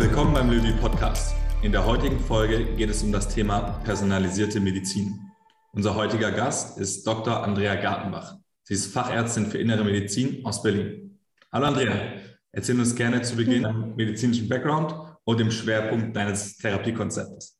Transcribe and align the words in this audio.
Willkommen 0.00 0.32
beim 0.32 0.50
Löwy 0.50 0.72
Podcast. 0.72 1.34
In 1.60 1.72
der 1.72 1.84
heutigen 1.84 2.18
Folge 2.18 2.74
geht 2.74 2.88
es 2.88 3.02
um 3.02 3.12
das 3.12 3.28
Thema 3.28 3.82
personalisierte 3.84 4.58
Medizin. 4.58 5.20
Unser 5.74 5.94
heutiger 5.94 6.32
Gast 6.32 6.78
ist 6.78 7.06
Dr. 7.06 7.44
Andrea 7.44 7.74
Gartenbach. 7.74 8.38
Sie 8.62 8.72
ist 8.72 8.94
Fachärztin 8.94 9.48
für 9.48 9.58
Innere 9.58 9.84
Medizin 9.84 10.42
aus 10.46 10.62
Berlin. 10.62 11.18
Hallo 11.52 11.66
Andrea, 11.66 12.14
erzähl 12.50 12.80
uns 12.80 12.94
gerne 12.94 13.20
zu 13.20 13.36
Beginn 13.36 13.64
deinen 13.64 13.94
medizinischen 13.94 14.48
Background 14.48 14.94
und 15.24 15.38
dem 15.38 15.50
Schwerpunkt 15.50 16.16
deines 16.16 16.56
Therapiekonzeptes. 16.56 17.59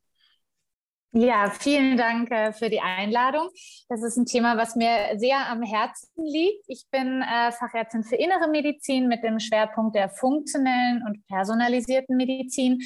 Ja, 1.13 1.49
vielen 1.49 1.97
Dank 1.97 2.31
äh, 2.31 2.53
für 2.53 2.69
die 2.69 2.79
Einladung. 2.79 3.49
Das 3.89 4.01
ist 4.01 4.15
ein 4.15 4.25
Thema, 4.25 4.55
was 4.55 4.77
mir 4.77 5.17
sehr 5.17 5.45
am 5.49 5.61
Herzen 5.61 6.07
liegt. 6.15 6.63
Ich 6.67 6.85
bin 6.89 7.21
äh, 7.21 7.51
Fachärztin 7.51 8.03
für 8.03 8.15
Innere 8.15 8.47
Medizin 8.49 9.09
mit 9.09 9.21
dem 9.21 9.37
Schwerpunkt 9.39 9.95
der 9.95 10.09
funktionellen 10.09 11.03
und 11.05 11.27
personalisierten 11.27 12.15
Medizin. 12.15 12.79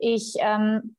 Ich 0.00 0.34
ähm, 0.40 0.96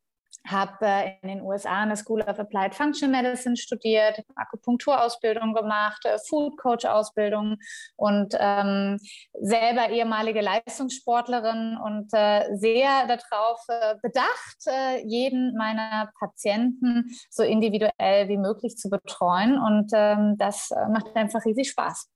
habe 0.52 0.86
äh, 0.86 1.12
in 1.22 1.30
den 1.30 1.42
USA 1.42 1.82
an 1.82 1.90
der 1.90 1.98
School 1.98 2.22
of 2.22 2.40
Applied 2.40 2.76
Functional 2.76 3.22
Medicine 3.22 3.56
studiert, 3.58 4.22
Akupunkturausbildung 4.36 5.54
gemacht, 5.54 6.06
äh, 6.06 6.18
Food 6.28 6.58
Coach 6.58 6.86
Ausbildung 6.86 7.58
und 7.96 8.36
ähm, 8.40 8.98
selber 9.40 9.90
ehemalige 9.90 10.42
Leistungssportlerin 10.42 11.78
und 11.84 12.10
äh, 12.14 12.46
sehr 12.56 13.08
darauf 13.08 13.60
äh, 13.68 13.96
bedacht, 14.02 14.58
äh, 14.68 15.06
jeden 15.06 15.56
meiner 15.56 16.12
Patienten 16.20 17.10
so 17.30 17.44
individuell 17.44 18.28
wie 18.28 18.38
möglich 18.38 18.78
zu 18.78 18.90
betreuen 18.90 19.58
und 19.58 19.92
ähm, 19.94 20.36
das 20.38 20.72
äh, 20.72 20.88
macht 20.90 21.16
einfach 21.16 21.46
riesig 21.46 21.70
Spaß. 21.70 22.10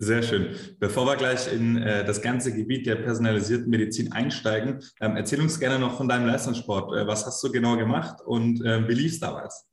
Sehr 0.00 0.22
schön. 0.22 0.54
Bevor 0.78 1.06
wir 1.06 1.16
gleich 1.16 1.52
in 1.52 1.76
äh, 1.76 2.04
das 2.04 2.22
ganze 2.22 2.54
Gebiet 2.54 2.86
der 2.86 2.94
personalisierten 2.94 3.68
Medizin 3.68 4.12
einsteigen, 4.12 4.78
ähm, 5.00 5.16
erzähl 5.16 5.40
uns 5.40 5.58
gerne 5.58 5.80
noch 5.80 5.96
von 5.96 6.08
deinem 6.08 6.26
Leistungssport. 6.26 6.92
Äh, 6.92 7.08
was 7.08 7.26
hast 7.26 7.42
du 7.42 7.50
genau 7.50 7.76
gemacht 7.76 8.20
und 8.24 8.64
äh, 8.64 8.86
wie 8.86 8.94
lief 8.94 9.12
es 9.12 9.20
damals? 9.20 9.66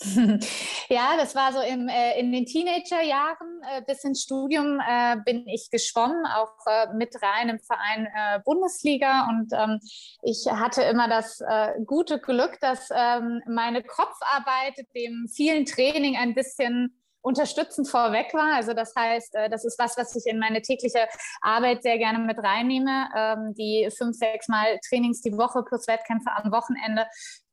Ja, 0.90 1.16
das 1.18 1.34
war 1.34 1.52
so 1.52 1.60
im, 1.60 1.88
äh, 1.88 2.18
in 2.18 2.32
den 2.32 2.46
Teenagerjahren 2.46 3.60
äh, 3.70 3.82
bis 3.86 4.04
ins 4.04 4.22
Studium 4.22 4.80
äh, 4.80 5.16
bin 5.24 5.46
ich 5.46 5.68
geschwommen, 5.70 6.24
auch 6.24 6.54
äh, 6.66 6.94
mit 6.94 7.14
rein 7.20 7.50
im 7.50 7.58
Verein 7.58 8.06
äh, 8.06 8.40
Bundesliga. 8.44 9.28
Und 9.28 9.52
ähm, 9.52 9.80
ich 10.22 10.46
hatte 10.50 10.82
immer 10.82 11.08
das 11.08 11.40
äh, 11.40 11.72
gute 11.84 12.20
Glück, 12.20 12.58
dass 12.60 12.88
ähm, 12.94 13.42
meine 13.48 13.82
Kopfarbeit 13.82 14.78
dem 14.94 15.28
vielen 15.28 15.66
Training 15.66 16.16
ein 16.16 16.34
bisschen 16.34 16.97
unterstützend 17.28 17.88
vorweg 17.88 18.32
war. 18.34 18.54
Also 18.54 18.72
das 18.72 18.94
heißt, 18.96 19.34
äh, 19.34 19.50
das 19.50 19.64
ist 19.64 19.78
was, 19.78 19.96
was 19.96 20.16
ich 20.16 20.26
in 20.26 20.38
meine 20.38 20.62
tägliche 20.62 21.06
Arbeit 21.42 21.82
sehr 21.82 21.98
gerne 21.98 22.18
mit 22.18 22.38
reinnehme. 22.38 23.08
Ähm, 23.16 23.54
die 23.54 23.88
fünf, 23.96 24.16
sechs 24.16 24.48
Mal 24.48 24.78
Trainings 24.88 25.20
die 25.20 25.36
Woche 25.36 25.62
plus 25.62 25.86
Wettkämpfe 25.86 26.30
am 26.34 26.50
Wochenende 26.50 27.06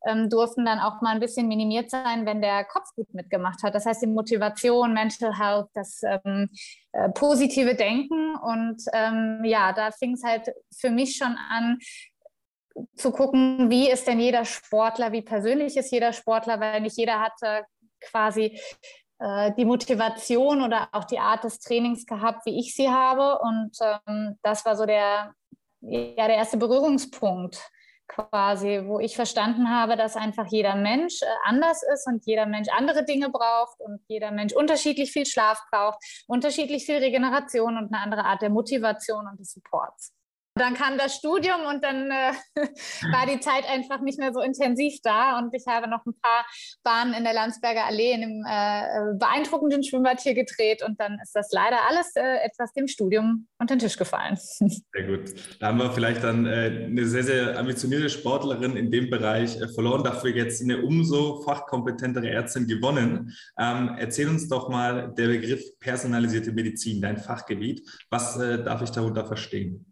ähm, 0.08 0.30
durften 0.30 0.66
dann 0.66 0.80
auch 0.80 1.02
mal 1.02 1.12
ein 1.12 1.20
bisschen 1.20 1.48
minimiert 1.48 1.92
sein, 1.92 2.26
wenn 2.26 2.42
der 2.42 2.64
Kopf 2.64 2.88
gut 2.96 3.14
mitgemacht 3.14 3.62
hat. 3.64 3.76
Das 3.76 3.86
heißt, 3.86 4.02
die 4.02 4.08
Motivation, 4.08 4.94
Mental 4.94 5.38
Health, 5.38 5.68
das 5.74 6.02
ähm, 6.04 6.50
äh, 6.94 7.10
positive 7.10 7.76
Denken. 7.76 8.36
Und 8.36 8.82
ähm, 8.94 9.42
ja, 9.44 9.74
da 9.74 9.92
fing 9.92 10.14
es 10.14 10.24
halt 10.24 10.52
für 10.72 10.90
mich 10.90 11.18
schon 11.18 11.38
an, 11.50 11.80
zu 12.96 13.12
gucken, 13.12 13.70
wie 13.70 13.90
ist 13.90 14.08
denn 14.08 14.20
jeder 14.20 14.44
Sportler, 14.44 15.12
wie 15.14 15.22
persönlich 15.22 15.78
ist 15.78 15.92
jeder 15.92 16.12
Sportler, 16.12 16.60
weil 16.60 16.82
nicht 16.82 16.98
jeder 16.98 17.22
hat 17.22 17.34
äh, 17.42 17.64
quasi 18.02 18.60
die 19.18 19.66
Motivation 19.66 20.62
oder 20.62 20.90
auch 20.92 21.06
die 21.06 21.20
Art 21.20 21.46
des 21.46 21.60
Trainings 21.60 22.06
gehabt, 22.06 22.46
wie 22.46 22.60
ich 22.60 22.76
sie 22.76 22.90
habe. 22.90 23.40
Und 23.40 23.72
ähm, 23.82 24.38
das 24.44 24.66
war 24.66 24.76
so 24.76 24.86
der, 24.86 25.34
ja, 25.82 26.28
der 26.28 26.36
erste 26.36 26.58
Berührungspunkt 26.58 27.72
quasi, 28.08 28.84
wo 28.86 29.00
ich 29.00 29.16
verstanden 29.16 29.70
habe, 29.70 29.98
dass 29.98 30.16
einfach 30.16 30.46
jeder 30.50 30.76
Mensch 30.76 31.22
äh, 31.22 31.26
anders 31.46 31.82
ist 31.94 32.08
und 32.08 32.26
jeder 32.26 32.46
Mensch 32.46 32.70
andere 32.70 33.04
Dinge 33.04 33.30
braucht 33.30 33.80
und 33.80 34.00
jeder 34.08 34.32
Mensch 34.32 34.54
unterschiedlich 34.54 35.12
viel 35.12 35.26
Schlaf 35.26 35.62
braucht, 35.72 35.98
unterschiedlich 36.28 36.86
viel 36.86 36.98
Regeneration 36.98 37.78
und 37.78 37.94
eine 37.94 38.04
andere 38.04 38.26
Art 38.26 38.42
der 38.42 38.50
Motivation 38.50 39.28
und 39.28 39.40
des 39.40 39.54
Supports. 39.54 40.14
Dann 40.58 40.74
kam 40.74 40.98
das 40.98 41.16
Studium 41.16 41.66
und 41.70 41.84
dann 41.84 42.10
äh, 42.10 42.32
war 43.12 43.26
die 43.28 43.42
Zeit 43.42 43.66
einfach 43.70 44.00
nicht 44.00 44.18
mehr 44.18 44.32
so 44.34 44.40
intensiv 44.40 45.02
da. 45.04 45.38
Und 45.38 45.54
ich 45.54 45.68
habe 45.68 45.90
noch 45.90 46.06
ein 46.06 46.14
paar 46.22 46.46
Bahnen 46.82 47.14
in 47.14 47.26
der 47.26 47.34
Landsberger 47.34 47.86
Allee 47.86 48.14
in 48.14 48.24
einem 48.24 48.46
äh, 48.48 49.18
beeindruckenden 49.20 49.84
Schwimmbad 49.84 50.22
hier 50.22 50.34
gedreht. 50.34 50.82
Und 50.82 50.98
dann 50.98 51.20
ist 51.22 51.36
das 51.36 51.50
leider 51.52 51.80
alles 51.90 52.16
äh, 52.16 52.38
etwas 52.46 52.72
dem 52.72 52.88
Studium 52.88 53.48
unter 53.60 53.76
den 53.76 53.80
Tisch 53.80 53.98
gefallen. 53.98 54.38
Sehr 54.40 55.04
gut. 55.06 55.34
Da 55.60 55.68
haben 55.68 55.78
wir 55.78 55.92
vielleicht 55.92 56.24
dann 56.24 56.46
äh, 56.46 56.86
eine 56.86 57.06
sehr, 57.06 57.24
sehr 57.24 57.60
ambitionierte 57.60 58.10
Sportlerin 58.10 58.78
in 58.78 58.90
dem 58.90 59.10
Bereich 59.10 59.60
äh, 59.60 59.68
verloren, 59.68 60.06
dafür 60.06 60.34
jetzt 60.34 60.62
eine 60.62 60.82
umso 60.82 61.42
fachkompetentere 61.42 62.30
Ärztin 62.30 62.66
gewonnen. 62.66 63.36
Ähm, 63.60 63.98
erzähl 64.00 64.30
uns 64.30 64.48
doch 64.48 64.70
mal 64.70 65.14
der 65.18 65.28
Begriff 65.28 65.62
personalisierte 65.82 66.54
Medizin, 66.54 67.02
dein 67.02 67.18
Fachgebiet. 67.18 67.86
Was 68.10 68.38
äh, 68.38 68.64
darf 68.64 68.82
ich 68.82 68.92
darunter 68.92 69.26
verstehen? 69.26 69.86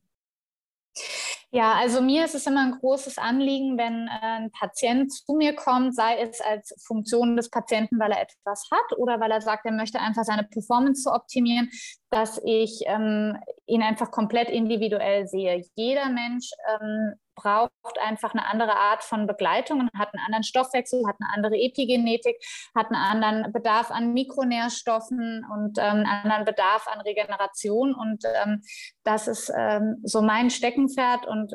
Ja, 1.52 1.74
also 1.74 2.02
mir 2.02 2.26
ist 2.26 2.34
es 2.34 2.48
immer 2.48 2.62
ein 2.62 2.80
großes 2.80 3.20
Anliegen, 3.20 3.78
wenn 3.78 4.08
äh, 4.08 4.10
ein 4.22 4.52
Patient 4.52 5.12
zu 5.12 5.34
mir 5.34 5.56
kommt, 5.56 5.96
sei 5.96 6.18
es 6.18 6.42
als 6.42 6.74
Funktion 6.84 7.36
des 7.36 7.52
Patienten, 7.52 8.00
weil 8.00 8.12
er 8.12 8.22
etwas 8.22 8.68
hat 8.72 8.98
oder 8.98 9.20
weil 9.20 9.30
er 9.30 9.42
sagt, 9.42 9.66
er 9.66 9.72
möchte 9.72 10.00
einfach 10.00 10.24
seine 10.24 10.46
Performance 10.46 11.04
zu 11.04 11.12
optimieren, 11.12 11.70
dass 12.10 12.42
ich 12.44 12.82
ähm, 12.88 13.38
ihn 13.68 13.84
einfach 13.84 14.10
komplett 14.10 14.50
individuell 14.50 15.28
sehe. 15.28 15.64
Jeder 15.76 16.10
Mensch 16.10 16.50
ähm, 16.68 17.14
braucht 17.36 17.72
einfach 18.02 18.34
eine 18.34 18.46
andere 18.46 18.76
Art 18.76 19.04
von 19.04 19.28
Begleitung 19.28 19.80
und 19.80 19.90
hat 19.98 20.14
einen 20.14 20.26
anderen 20.26 20.44
Stoffwechsel, 20.44 21.06
hat 21.08 21.16
eine 21.20 21.34
andere 21.34 21.56
Epigenetik, 21.56 22.38
hat 22.76 22.88
einen 22.88 23.02
anderen 23.02 23.52
Bedarf 23.52 23.92
an 23.92 24.14
Mikronährstoffen 24.14 25.46
und 25.54 25.78
ähm, 25.78 25.84
einen 25.84 26.06
anderen 26.06 26.46
Bedarf 26.46 26.88
an 26.88 27.02
Regeneration. 27.02 27.94
Und 27.94 28.24
ähm, 28.44 28.62
das 29.04 29.28
ist 29.28 29.52
ähm, 29.56 29.98
so 30.04 30.22
mein 30.22 30.50
Steckenpferd 30.50 31.28
und 31.28 31.54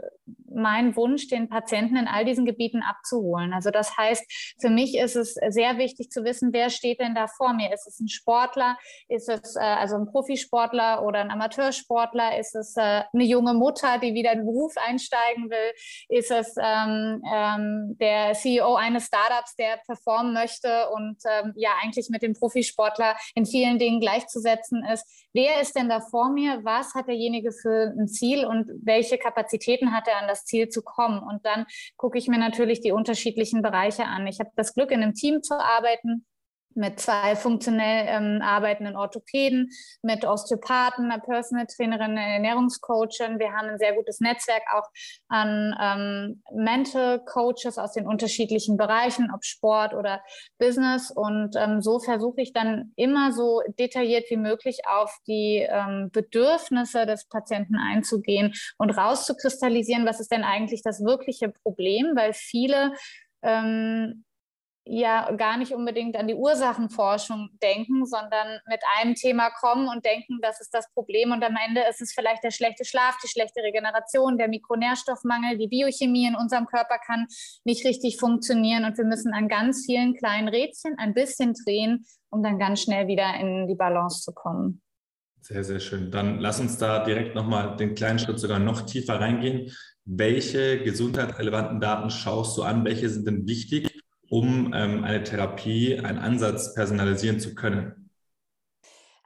mein 0.58 0.96
Wunsch, 0.96 1.28
den 1.28 1.48
Patienten 1.48 1.96
in 1.96 2.08
all 2.08 2.24
diesen 2.24 2.44
Gebieten 2.44 2.82
abzuholen. 2.82 3.52
Also 3.52 3.70
das 3.70 3.96
heißt, 3.96 4.56
für 4.60 4.70
mich 4.70 4.96
ist 4.96 5.16
es 5.16 5.34
sehr 5.34 5.78
wichtig 5.78 6.10
zu 6.10 6.24
wissen, 6.24 6.52
wer 6.52 6.70
steht 6.70 7.00
denn 7.00 7.14
da 7.14 7.26
vor 7.26 7.52
mir? 7.52 7.72
Ist 7.72 7.86
es 7.86 8.00
ein 8.00 8.08
Sportler? 8.08 8.76
Ist 9.08 9.28
es 9.28 9.56
äh, 9.56 9.60
also 9.60 9.96
ein 9.96 10.06
Profisportler 10.06 11.04
oder 11.04 11.20
ein 11.20 11.30
Amateursportler? 11.30 12.38
Ist 12.38 12.54
es 12.54 12.76
äh, 12.76 13.02
eine 13.12 13.24
junge 13.24 13.54
Mutter, 13.54 13.98
die 13.98 14.14
wieder 14.14 14.32
in 14.32 14.40
den 14.40 14.46
Beruf 14.46 14.74
einsteigen 14.76 15.50
will? 15.50 15.67
Ist 16.08 16.30
es 16.30 16.54
ähm, 16.60 17.22
ähm, 17.32 17.96
der 18.00 18.34
CEO 18.34 18.74
eines 18.74 19.06
Startups, 19.06 19.56
der 19.56 19.78
performen 19.86 20.32
möchte 20.32 20.88
und 20.90 21.16
ähm, 21.30 21.52
ja 21.56 21.70
eigentlich 21.82 22.08
mit 22.10 22.22
dem 22.22 22.34
Profisportler 22.34 23.16
in 23.34 23.46
vielen 23.46 23.78
Dingen 23.78 24.00
gleichzusetzen 24.00 24.84
ist? 24.84 25.04
Wer 25.32 25.60
ist 25.60 25.76
denn 25.76 25.88
da 25.88 26.00
vor 26.00 26.30
mir? 26.30 26.60
Was 26.64 26.94
hat 26.94 27.08
derjenige 27.08 27.52
für 27.52 27.94
ein 27.98 28.08
Ziel 28.08 28.44
und 28.44 28.66
welche 28.82 29.18
Kapazitäten 29.18 29.92
hat 29.92 30.08
er 30.08 30.18
an 30.18 30.28
das 30.28 30.44
Ziel 30.44 30.68
zu 30.68 30.82
kommen? 30.82 31.22
Und 31.22 31.44
dann 31.44 31.66
gucke 31.96 32.18
ich 32.18 32.28
mir 32.28 32.38
natürlich 32.38 32.80
die 32.80 32.92
unterschiedlichen 32.92 33.62
Bereiche 33.62 34.04
an. 34.04 34.26
Ich 34.26 34.40
habe 34.40 34.50
das 34.56 34.74
Glück, 34.74 34.90
in 34.90 35.02
einem 35.02 35.14
Team 35.14 35.42
zu 35.42 35.54
arbeiten 35.54 36.26
mit 36.78 37.00
zwei 37.00 37.34
funktionell 37.36 38.06
ähm, 38.08 38.40
arbeitenden 38.40 38.96
Orthopäden, 38.96 39.70
mit 40.02 40.24
Osteopathen, 40.24 41.10
einer 41.10 41.20
Personal 41.20 41.66
Trainerin, 41.66 42.12
einer 42.12 42.20
Ernährungscoachin. 42.20 43.38
Wir 43.38 43.52
haben 43.52 43.68
ein 43.68 43.78
sehr 43.78 43.94
gutes 43.94 44.20
Netzwerk 44.20 44.62
auch 44.72 44.88
an 45.28 45.74
ähm, 45.80 46.42
Mental 46.54 47.20
Coaches 47.24 47.78
aus 47.78 47.92
den 47.92 48.06
unterschiedlichen 48.06 48.76
Bereichen, 48.76 49.30
ob 49.34 49.44
Sport 49.44 49.92
oder 49.92 50.22
Business. 50.58 51.10
Und 51.10 51.56
ähm, 51.56 51.82
so 51.82 51.98
versuche 51.98 52.40
ich 52.40 52.52
dann 52.52 52.92
immer 52.96 53.32
so 53.32 53.60
detailliert 53.78 54.30
wie 54.30 54.36
möglich 54.36 54.80
auf 54.88 55.14
die 55.26 55.66
ähm, 55.68 56.10
Bedürfnisse 56.12 57.06
des 57.06 57.26
Patienten 57.26 57.76
einzugehen 57.76 58.54
und 58.78 58.90
rauszukristallisieren, 58.90 60.06
was 60.06 60.20
ist 60.20 60.30
denn 60.30 60.44
eigentlich 60.44 60.82
das 60.82 61.04
wirkliche 61.04 61.48
Problem, 61.48 62.12
weil 62.14 62.32
viele 62.32 62.92
ähm, 63.42 64.24
ja 64.88 65.30
gar 65.32 65.58
nicht 65.58 65.72
unbedingt 65.72 66.16
an 66.16 66.26
die 66.26 66.34
Ursachenforschung 66.34 67.50
denken, 67.62 68.06
sondern 68.06 68.58
mit 68.66 68.80
einem 68.98 69.14
Thema 69.14 69.50
kommen 69.50 69.88
und 69.88 70.04
denken, 70.04 70.38
das 70.40 70.60
ist 70.60 70.72
das 70.72 70.90
Problem. 70.94 71.30
Und 71.30 71.44
am 71.44 71.56
Ende 71.66 71.82
ist 71.88 72.00
es 72.00 72.12
vielleicht 72.14 72.42
der 72.42 72.50
schlechte 72.50 72.84
Schlaf, 72.84 73.16
die 73.22 73.28
schlechte 73.28 73.62
Regeneration, 73.62 74.38
der 74.38 74.48
Mikronährstoffmangel, 74.48 75.58
die 75.58 75.68
Biochemie 75.68 76.26
in 76.26 76.36
unserem 76.36 76.66
Körper 76.66 76.98
kann 76.98 77.26
nicht 77.64 77.84
richtig 77.84 78.16
funktionieren. 78.18 78.84
Und 78.84 78.96
wir 78.96 79.04
müssen 79.04 79.34
an 79.34 79.48
ganz 79.48 79.84
vielen 79.84 80.14
kleinen 80.14 80.48
Rädchen 80.48 80.96
ein 80.98 81.12
bisschen 81.12 81.52
drehen, 81.52 82.06
um 82.30 82.42
dann 82.42 82.58
ganz 82.58 82.82
schnell 82.82 83.06
wieder 83.08 83.34
in 83.38 83.66
die 83.68 83.74
Balance 83.74 84.22
zu 84.22 84.32
kommen. 84.32 84.80
Sehr, 85.40 85.64
sehr 85.64 85.80
schön. 85.80 86.10
Dann 86.10 86.40
lass 86.40 86.60
uns 86.60 86.78
da 86.78 87.04
direkt 87.04 87.34
nochmal 87.34 87.76
den 87.76 87.94
kleinen 87.94 88.18
Schritt 88.18 88.38
sogar 88.38 88.58
noch 88.58 88.82
tiefer 88.82 89.20
reingehen. 89.20 89.70
Welche 90.04 90.82
gesundheitsrelevanten 90.82 91.80
Daten 91.80 92.10
schaust 92.10 92.56
du 92.56 92.62
an? 92.62 92.84
Welche 92.84 93.08
sind 93.10 93.26
denn 93.26 93.46
wichtig 93.46 93.97
um 94.30 94.72
ähm, 94.74 95.04
eine 95.04 95.22
Therapie, 95.22 95.98
einen 95.98 96.18
Ansatz 96.18 96.74
personalisieren 96.74 97.40
zu 97.40 97.54
können? 97.54 98.08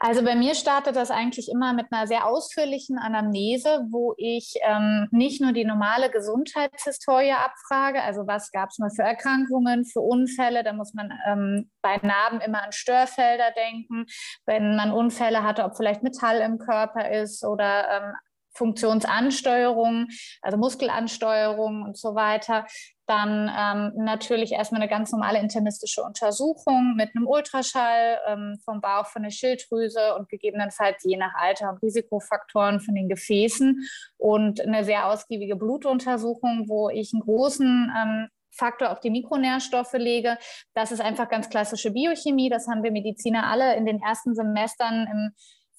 Also 0.04 0.24
bei 0.24 0.34
mir 0.34 0.56
startet 0.56 0.96
das 0.96 1.12
eigentlich 1.12 1.48
immer 1.48 1.74
mit 1.74 1.86
einer 1.92 2.08
sehr 2.08 2.26
ausführlichen 2.26 2.98
Anamnese, 2.98 3.86
wo 3.88 4.14
ich 4.16 4.54
ähm, 4.64 5.06
nicht 5.12 5.40
nur 5.40 5.52
die 5.52 5.64
normale 5.64 6.10
Gesundheitshistorie 6.10 7.30
abfrage, 7.30 8.02
also 8.02 8.26
was 8.26 8.50
gab 8.50 8.70
es 8.70 8.80
mal 8.80 8.90
für 8.90 9.04
Erkrankungen, 9.04 9.84
für 9.84 10.00
Unfälle, 10.00 10.64
da 10.64 10.72
muss 10.72 10.92
man 10.92 11.12
ähm, 11.24 11.70
bei 11.82 11.98
Narben 11.98 12.40
immer 12.40 12.64
an 12.64 12.72
Störfelder 12.72 13.52
denken, 13.52 14.06
wenn 14.44 14.74
man 14.74 14.90
Unfälle 14.90 15.44
hatte, 15.44 15.62
ob 15.62 15.76
vielleicht 15.76 16.02
Metall 16.02 16.40
im 16.40 16.58
Körper 16.58 17.08
ist 17.12 17.44
oder 17.44 17.88
ähm, 17.88 18.14
Funktionsansteuerung, 18.54 20.08
also 20.40 20.58
Muskelansteuerung 20.58 21.82
und 21.82 21.96
so 21.96 22.14
weiter. 22.14 22.66
Dann 23.06 23.50
ähm, 23.54 24.04
natürlich 24.04 24.52
erstmal 24.52 24.80
eine 24.80 24.90
ganz 24.90 25.10
normale 25.12 25.40
internistische 25.40 26.02
Untersuchung 26.02 26.94
mit 26.96 27.10
einem 27.14 27.26
Ultraschall 27.26 28.18
ähm, 28.26 28.58
vom 28.64 28.80
Bauch, 28.80 29.06
von 29.06 29.22
der 29.22 29.30
Schilddrüse 29.30 30.14
und 30.14 30.28
gegebenenfalls 30.28 31.02
je 31.04 31.16
nach 31.16 31.34
Alter 31.34 31.70
und 31.70 31.82
Risikofaktoren 31.82 32.80
von 32.80 32.94
den 32.94 33.08
Gefäßen 33.08 33.86
und 34.18 34.60
eine 34.60 34.84
sehr 34.84 35.08
ausgiebige 35.08 35.56
Blutuntersuchung, 35.56 36.66
wo 36.68 36.90
ich 36.90 37.12
einen 37.12 37.22
großen 37.22 37.92
ähm, 37.96 38.28
Faktor 38.52 38.90
auf 38.90 39.00
die 39.00 39.10
Mikronährstoffe 39.10 39.94
lege. 39.94 40.38
Das 40.74 40.92
ist 40.92 41.00
einfach 41.00 41.28
ganz 41.28 41.48
klassische 41.48 41.90
Biochemie. 41.90 42.50
Das 42.50 42.68
haben 42.68 42.82
wir 42.82 42.92
Mediziner 42.92 43.46
alle 43.46 43.76
in 43.76 43.86
den 43.86 44.00
ersten 44.00 44.34
Semestern 44.34 45.06
im 45.10 45.32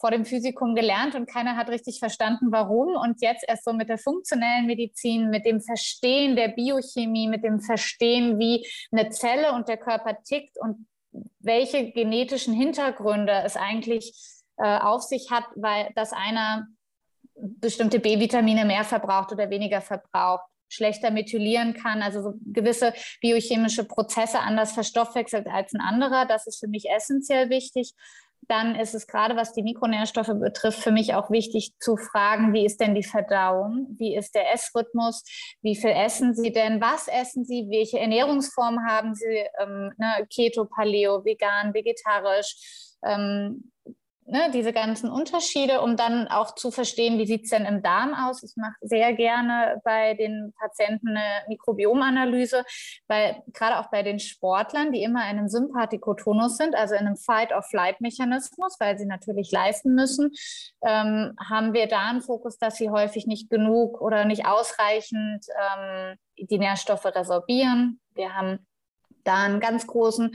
vor 0.03 0.11
dem 0.11 0.25
Physikum 0.25 0.75
gelernt 0.75 1.15
und 1.15 1.27
keiner 1.27 1.55
hat 1.55 1.69
richtig 1.69 1.99
verstanden, 1.99 2.47
warum. 2.51 2.97
Und 2.97 3.21
jetzt 3.21 3.45
erst 3.47 3.63
so 3.63 3.71
mit 3.71 3.87
der 3.87 3.97
funktionellen 3.97 4.65
Medizin, 4.65 5.29
mit 5.29 5.45
dem 5.45 5.61
Verstehen 5.61 6.35
der 6.35 6.49
Biochemie, 6.49 7.29
mit 7.29 7.45
dem 7.45 7.61
Verstehen, 7.61 8.37
wie 8.37 8.67
eine 8.91 9.11
Zelle 9.11 9.53
und 9.53 9.69
der 9.69 9.77
Körper 9.77 10.21
tickt 10.21 10.57
und 10.59 10.87
welche 11.39 11.91
genetischen 11.91 12.53
Hintergründe 12.53 13.43
es 13.45 13.55
eigentlich 13.55 14.13
äh, 14.57 14.77
auf 14.77 15.03
sich 15.03 15.31
hat, 15.31 15.45
weil 15.55 15.89
das 15.95 16.11
einer 16.11 16.67
bestimmte 17.35 17.99
B-Vitamine 17.99 18.65
mehr 18.65 18.83
verbraucht 18.83 19.31
oder 19.31 19.49
weniger 19.49 19.79
verbraucht 19.79 20.43
schlechter 20.67 21.11
methylieren 21.11 21.75
kann, 21.75 22.01
also 22.01 22.21
so 22.21 22.33
gewisse 22.51 22.93
biochemische 23.21 23.83
Prozesse 23.83 24.39
anders 24.39 24.71
verstoffwechselt 24.71 25.45
als 25.47 25.71
ein 25.73 25.81
anderer. 25.81 26.25
Das 26.25 26.47
ist 26.47 26.59
für 26.59 26.67
mich 26.67 26.89
essentiell 26.89 27.49
wichtig 27.51 27.93
dann 28.47 28.75
ist 28.75 28.93
es 28.93 29.07
gerade, 29.07 29.35
was 29.35 29.53
die 29.53 29.63
Mikronährstoffe 29.63 30.33
betrifft, 30.39 30.79
für 30.79 30.91
mich 30.91 31.13
auch 31.13 31.29
wichtig 31.29 31.73
zu 31.79 31.97
fragen, 31.97 32.53
wie 32.53 32.65
ist 32.65 32.79
denn 32.79 32.95
die 32.95 33.03
Verdauung? 33.03 33.87
Wie 33.97 34.15
ist 34.15 34.35
der 34.35 34.51
Essrhythmus? 34.53 35.23
Wie 35.61 35.75
viel 35.75 35.91
essen 35.91 36.33
Sie 36.33 36.51
denn? 36.51 36.81
Was 36.81 37.07
essen 37.07 37.45
Sie? 37.45 37.67
Welche 37.69 37.99
Ernährungsform 37.99 38.79
haben 38.87 39.15
Sie? 39.15 39.45
Ähm, 39.59 39.91
ne, 39.97 40.27
Keto, 40.33 40.65
Paleo, 40.65 41.23
vegan, 41.25 41.73
vegetarisch? 41.73 42.55
Ähm, 43.05 43.72
ne, 44.25 44.49
diese 44.53 44.73
ganzen 44.73 45.09
Unterschiede, 45.09 45.81
um 45.81 45.97
dann 45.97 46.27
auch 46.27 46.55
zu 46.55 46.71
verstehen, 46.71 47.17
wie 47.17 47.25
sieht 47.25 47.43
es 47.43 47.49
denn 47.49 47.65
im 47.65 47.81
Darm 47.81 48.13
aus. 48.13 48.43
Ich 48.43 48.55
mache 48.55 48.75
sehr 48.81 49.13
gerne 49.13 49.81
bei 49.83 50.13
den 50.13 50.53
Patienten 50.59 51.09
eine 51.09 51.43
Mikrobiomanalyse, 51.47 52.63
weil 53.07 53.41
gerade 53.53 53.79
auch 53.79 53.89
bei 53.89 54.03
den 54.03 54.19
Sportlern, 54.19 54.91
die 54.91 55.03
immer 55.03 55.21
in 55.23 55.37
einem 55.37 55.47
Sympathikotonus 55.47 56.57
sind, 56.57 56.75
also 56.75 56.95
in 56.95 57.01
einem 57.01 57.17
Fight-or-Flight-Mechanismus, 57.17 58.77
weil 58.79 58.97
sie 58.97 59.05
natürlich 59.05 59.51
leisten 59.51 59.93
müssen, 59.93 60.31
ähm, 60.81 61.35
haben 61.49 61.73
wir 61.73 61.87
da 61.87 62.09
einen 62.09 62.21
Fokus, 62.21 62.57
dass 62.57 62.75
sie 62.75 62.89
häufig 62.89 63.27
nicht 63.27 63.49
genug 63.49 64.01
oder 64.01 64.25
nicht 64.25 64.45
ausreichend 64.45 65.45
ähm, 65.49 66.17
die 66.37 66.57
Nährstoffe 66.57 67.05
resorbieren. 67.05 67.99
Wir 68.13 68.33
haben 68.33 68.65
da 69.23 69.43
einen 69.43 69.59
ganz 69.59 69.87
großen 69.87 70.31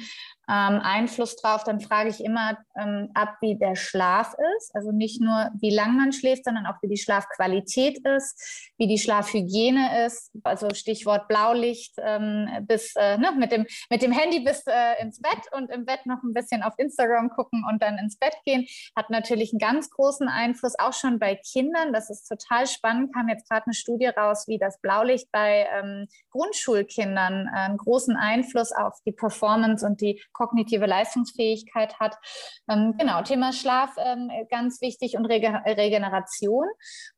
ähm, 0.48 0.80
Einfluss 0.82 1.36
drauf. 1.36 1.64
Dann 1.64 1.80
frage 1.80 2.08
ich 2.08 2.24
immer 2.24 2.58
ähm, 2.78 3.10
ab, 3.14 3.36
wie 3.40 3.56
der 3.56 3.76
Schlaf 3.76 4.34
ist. 4.56 4.74
Also 4.74 4.92
nicht 4.92 5.20
nur, 5.20 5.50
wie 5.60 5.74
lang 5.74 5.96
man 5.96 6.12
schläft, 6.12 6.44
sondern 6.44 6.66
auch, 6.66 6.76
wie 6.82 6.88
die 6.88 6.96
Schlafqualität 6.96 7.98
ist, 8.06 8.72
wie 8.78 8.86
die 8.86 8.98
Schlafhygiene 8.98 10.06
ist. 10.06 10.30
Also 10.42 10.68
Stichwort 10.74 11.28
Blaulicht 11.28 11.94
ähm, 12.02 12.48
bis 12.62 12.94
äh, 12.96 13.18
ne, 13.18 13.32
mit, 13.36 13.52
dem, 13.52 13.66
mit 13.90 14.02
dem 14.02 14.12
Handy 14.12 14.40
bis 14.40 14.64
äh, 14.66 15.02
ins 15.02 15.20
Bett 15.20 15.42
und 15.52 15.70
im 15.70 15.84
Bett 15.84 16.06
noch 16.06 16.22
ein 16.22 16.32
bisschen 16.32 16.62
auf 16.62 16.74
Instagram 16.78 17.30
gucken 17.30 17.64
und 17.68 17.82
dann 17.82 17.98
ins 17.98 18.18
Bett 18.18 18.34
gehen, 18.44 18.66
hat 18.96 19.10
natürlich 19.10 19.52
einen 19.52 19.58
ganz 19.58 19.90
großen 19.90 20.28
Einfluss, 20.28 20.78
auch 20.78 20.92
schon 20.92 21.18
bei 21.18 21.34
Kindern. 21.34 21.92
Das 21.92 22.10
ist 22.10 22.28
total 22.28 22.66
spannend. 22.66 23.14
Kam 23.14 23.28
jetzt 23.28 23.48
gerade 23.48 23.66
eine 23.66 23.74
Studie 23.74 24.06
raus, 24.06 24.44
wie 24.46 24.58
das 24.58 24.80
Blaulicht 24.80 25.30
bei 25.32 25.66
ähm, 25.72 26.08
Grundschulkindern 26.30 27.48
äh, 27.48 27.58
einen 27.58 27.78
großen 27.78 28.16
Einfluss 28.16 28.72
auf 28.72 28.94
die 29.06 29.12
Performance 29.12 29.84
und 29.84 30.00
die 30.00 30.22
kognitive 30.32 30.86
Leistungsfähigkeit 30.86 31.98
hat. 31.98 32.16
Ähm, 32.70 32.94
genau, 32.98 33.22
Thema 33.22 33.52
Schlaf 33.52 33.94
ähm, 33.98 34.30
ganz 34.50 34.80
wichtig 34.80 35.16
und 35.16 35.26
Rege 35.26 35.48
Regeneration. 35.64 36.66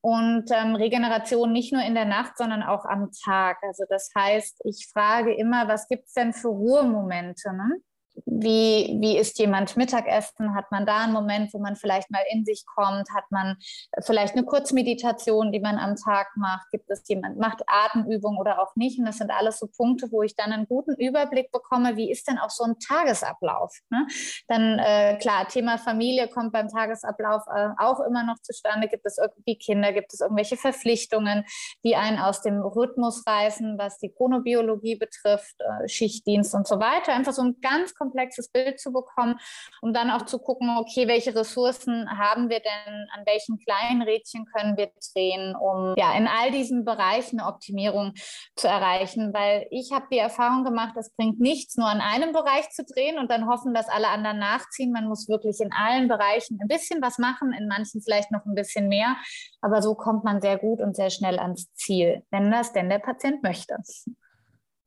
Und 0.00 0.50
ähm, 0.50 0.74
Regeneration 0.74 1.52
nicht 1.52 1.72
nur 1.72 1.82
in 1.82 1.94
der 1.94 2.04
Nacht, 2.04 2.36
sondern 2.38 2.62
auch 2.62 2.84
am 2.84 3.10
Tag. 3.24 3.58
Also 3.62 3.84
das 3.88 4.10
heißt, 4.16 4.62
ich 4.64 4.88
frage 4.92 5.34
immer, 5.34 5.68
was 5.68 5.88
gibt 5.88 6.06
es 6.06 6.12
denn 6.14 6.32
für 6.32 6.48
Ruhemomente? 6.48 7.52
Ne? 7.52 7.80
Wie, 8.26 8.96
wie 9.00 9.18
isst 9.18 9.38
jemand 9.38 9.76
Mittagessen? 9.76 10.54
Hat 10.54 10.70
man 10.70 10.86
da 10.86 11.04
einen 11.04 11.12
Moment, 11.12 11.52
wo 11.52 11.58
man 11.58 11.76
vielleicht 11.76 12.10
mal 12.10 12.22
in 12.30 12.44
sich 12.44 12.64
kommt? 12.66 13.08
Hat 13.14 13.30
man 13.30 13.56
vielleicht 14.02 14.34
eine 14.34 14.44
Kurzmeditation, 14.44 15.52
die 15.52 15.60
man 15.60 15.78
am 15.78 15.96
Tag 15.96 16.28
macht? 16.36 16.70
Gibt 16.70 16.90
es 16.90 17.02
jemand, 17.08 17.38
macht 17.38 17.62
Atemübungen 17.66 18.38
oder 18.38 18.60
auch 18.60 18.74
nicht? 18.76 18.98
Und 18.98 19.06
das 19.06 19.18
sind 19.18 19.30
alles 19.30 19.58
so 19.58 19.66
Punkte, 19.66 20.10
wo 20.10 20.22
ich 20.22 20.36
dann 20.36 20.52
einen 20.52 20.66
guten 20.66 20.94
Überblick 20.96 21.50
bekomme, 21.52 21.96
wie 21.96 22.10
ist 22.10 22.28
denn 22.28 22.38
auch 22.38 22.50
so 22.50 22.64
ein 22.64 22.78
Tagesablauf? 22.78 23.78
Ne? 23.90 24.06
Dann, 24.48 24.78
äh, 24.78 25.16
klar, 25.18 25.46
Thema 25.48 25.78
Familie 25.78 26.28
kommt 26.28 26.52
beim 26.52 26.68
Tagesablauf 26.68 27.42
äh, 27.54 27.68
auch 27.78 28.00
immer 28.00 28.24
noch 28.24 28.38
zustande. 28.42 28.88
Gibt 28.88 29.06
es 29.06 29.18
irgendwie 29.18 29.56
Kinder? 29.56 29.92
Gibt 29.92 30.12
es 30.12 30.20
irgendwelche 30.20 30.56
Verpflichtungen, 30.56 31.44
die 31.84 31.96
einen 31.96 32.18
aus 32.18 32.42
dem 32.42 32.60
Rhythmus 32.60 33.24
reißen, 33.26 33.78
was 33.78 33.98
die 33.98 34.12
Chronobiologie 34.12 34.96
betrifft, 34.96 35.56
äh, 35.60 35.88
Schichtdienst 35.88 36.54
und 36.54 36.66
so 36.66 36.80
weiter? 36.80 37.12
Einfach 37.12 37.32
so 37.32 37.42
ein 37.42 37.60
ganz 37.60 37.94
komplexes 38.00 38.50
Bild 38.50 38.80
zu 38.80 38.92
bekommen, 38.92 39.38
um 39.82 39.92
dann 39.92 40.10
auch 40.10 40.22
zu 40.22 40.38
gucken, 40.38 40.76
okay, 40.78 41.06
welche 41.06 41.34
Ressourcen 41.34 42.08
haben 42.18 42.48
wir 42.48 42.60
denn, 42.60 43.08
an 43.14 43.26
welchen 43.26 43.58
kleinen 43.58 44.02
Rädchen 44.02 44.46
können 44.46 44.76
wir 44.76 44.90
drehen, 45.12 45.54
um 45.54 45.94
ja 45.96 46.16
in 46.16 46.26
all 46.26 46.50
diesen 46.50 46.84
Bereichen 46.84 47.38
eine 47.38 47.48
Optimierung 47.48 48.14
zu 48.56 48.68
erreichen, 48.68 49.32
weil 49.34 49.66
ich 49.70 49.92
habe 49.92 50.06
die 50.10 50.18
Erfahrung 50.18 50.64
gemacht, 50.64 50.96
es 50.96 51.14
bringt 51.14 51.40
nichts, 51.40 51.76
nur 51.76 51.88
an 51.88 52.00
einem 52.00 52.32
Bereich 52.32 52.70
zu 52.70 52.84
drehen 52.84 53.18
und 53.18 53.30
dann 53.30 53.48
hoffen, 53.48 53.74
dass 53.74 53.88
alle 53.88 54.08
anderen 54.08 54.38
nachziehen. 54.38 54.92
Man 54.92 55.06
muss 55.06 55.28
wirklich 55.28 55.60
in 55.60 55.72
allen 55.72 56.08
Bereichen 56.08 56.58
ein 56.60 56.68
bisschen 56.68 57.02
was 57.02 57.18
machen, 57.18 57.52
in 57.52 57.68
manchen 57.68 58.00
vielleicht 58.00 58.30
noch 58.30 58.46
ein 58.46 58.54
bisschen 58.54 58.88
mehr, 58.88 59.16
aber 59.60 59.82
so 59.82 59.94
kommt 59.94 60.24
man 60.24 60.40
sehr 60.40 60.58
gut 60.58 60.80
und 60.80 60.96
sehr 60.96 61.10
schnell 61.10 61.38
ans 61.38 61.72
Ziel, 61.74 62.24
wenn 62.30 62.50
das 62.50 62.72
denn 62.72 62.88
der 62.88 62.98
Patient 62.98 63.42
möchte. 63.42 63.76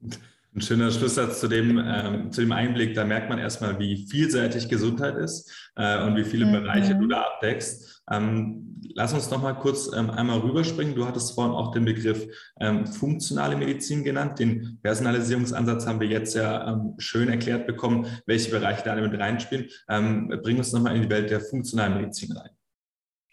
Ein 0.55 0.61
schöner 0.61 0.91
Schlusssatz 0.91 1.39
zu 1.39 1.47
dem, 1.47 1.81
ähm, 1.83 2.31
zu 2.31 2.41
dem 2.41 2.51
Einblick. 2.51 2.93
Da 2.93 3.05
merkt 3.05 3.29
man 3.29 3.39
erstmal, 3.39 3.79
wie 3.79 4.05
vielseitig 4.07 4.69
Gesundheit 4.69 5.15
ist 5.15 5.71
äh, 5.75 6.03
und 6.03 6.15
wie 6.15 6.23
viele 6.23 6.45
mhm. 6.45 6.51
Bereiche 6.51 6.95
du 6.95 7.07
da 7.07 7.21
abdeckst. 7.21 8.03
Ähm, 8.11 8.79
lass 8.93 9.13
uns 9.13 9.31
noch 9.31 9.41
mal 9.41 9.53
kurz 9.53 9.91
ähm, 9.95 10.11
einmal 10.11 10.39
rüberspringen. 10.39 10.93
Du 10.93 11.07
hattest 11.07 11.33
vorhin 11.33 11.53
auch 11.53 11.71
den 11.71 11.85
Begriff 11.85 12.27
ähm, 12.59 12.85
funktionale 12.85 13.55
Medizin 13.55 14.03
genannt. 14.03 14.37
Den 14.37 14.79
Personalisierungsansatz 14.83 15.87
haben 15.87 15.99
wir 15.99 16.07
jetzt 16.07 16.35
ja 16.35 16.71
ähm, 16.71 16.93
schön 16.99 17.29
erklärt 17.29 17.65
bekommen, 17.65 18.05
welche 18.27 18.51
Bereiche 18.51 18.83
da 18.83 18.95
mit 18.95 19.19
reinspielen. 19.19 19.69
Ähm, 19.89 20.27
bring 20.43 20.57
uns 20.57 20.71
noch 20.71 20.81
mal 20.81 20.95
in 20.95 21.01
die 21.01 21.09
Welt 21.09 21.31
der 21.31 21.39
funktionalen 21.39 21.95
Medizin 21.95 22.31
rein. 22.31 22.49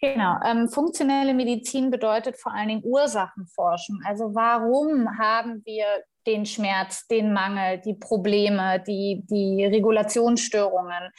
Genau. 0.01 0.37
Ähm, 0.43 0.69
funktionelle 0.69 1.35
Medizin 1.35 1.91
bedeutet 1.91 2.39
vor 2.39 2.55
allen 2.55 2.69
Dingen 2.69 2.83
Ursachenforschung. 2.85 4.01
Also 4.07 4.35
warum 4.35 5.19
haben 5.19 5.63
wir 5.67 5.85
den 6.27 6.47
Schmerz, 6.47 7.07
den 7.07 7.33
Mangel, 7.33 7.79
die 7.79 7.95
Probleme, 7.95 8.83
die, 8.87 9.23
die 9.29 9.65
Regulationsstörungen. 9.65 11.11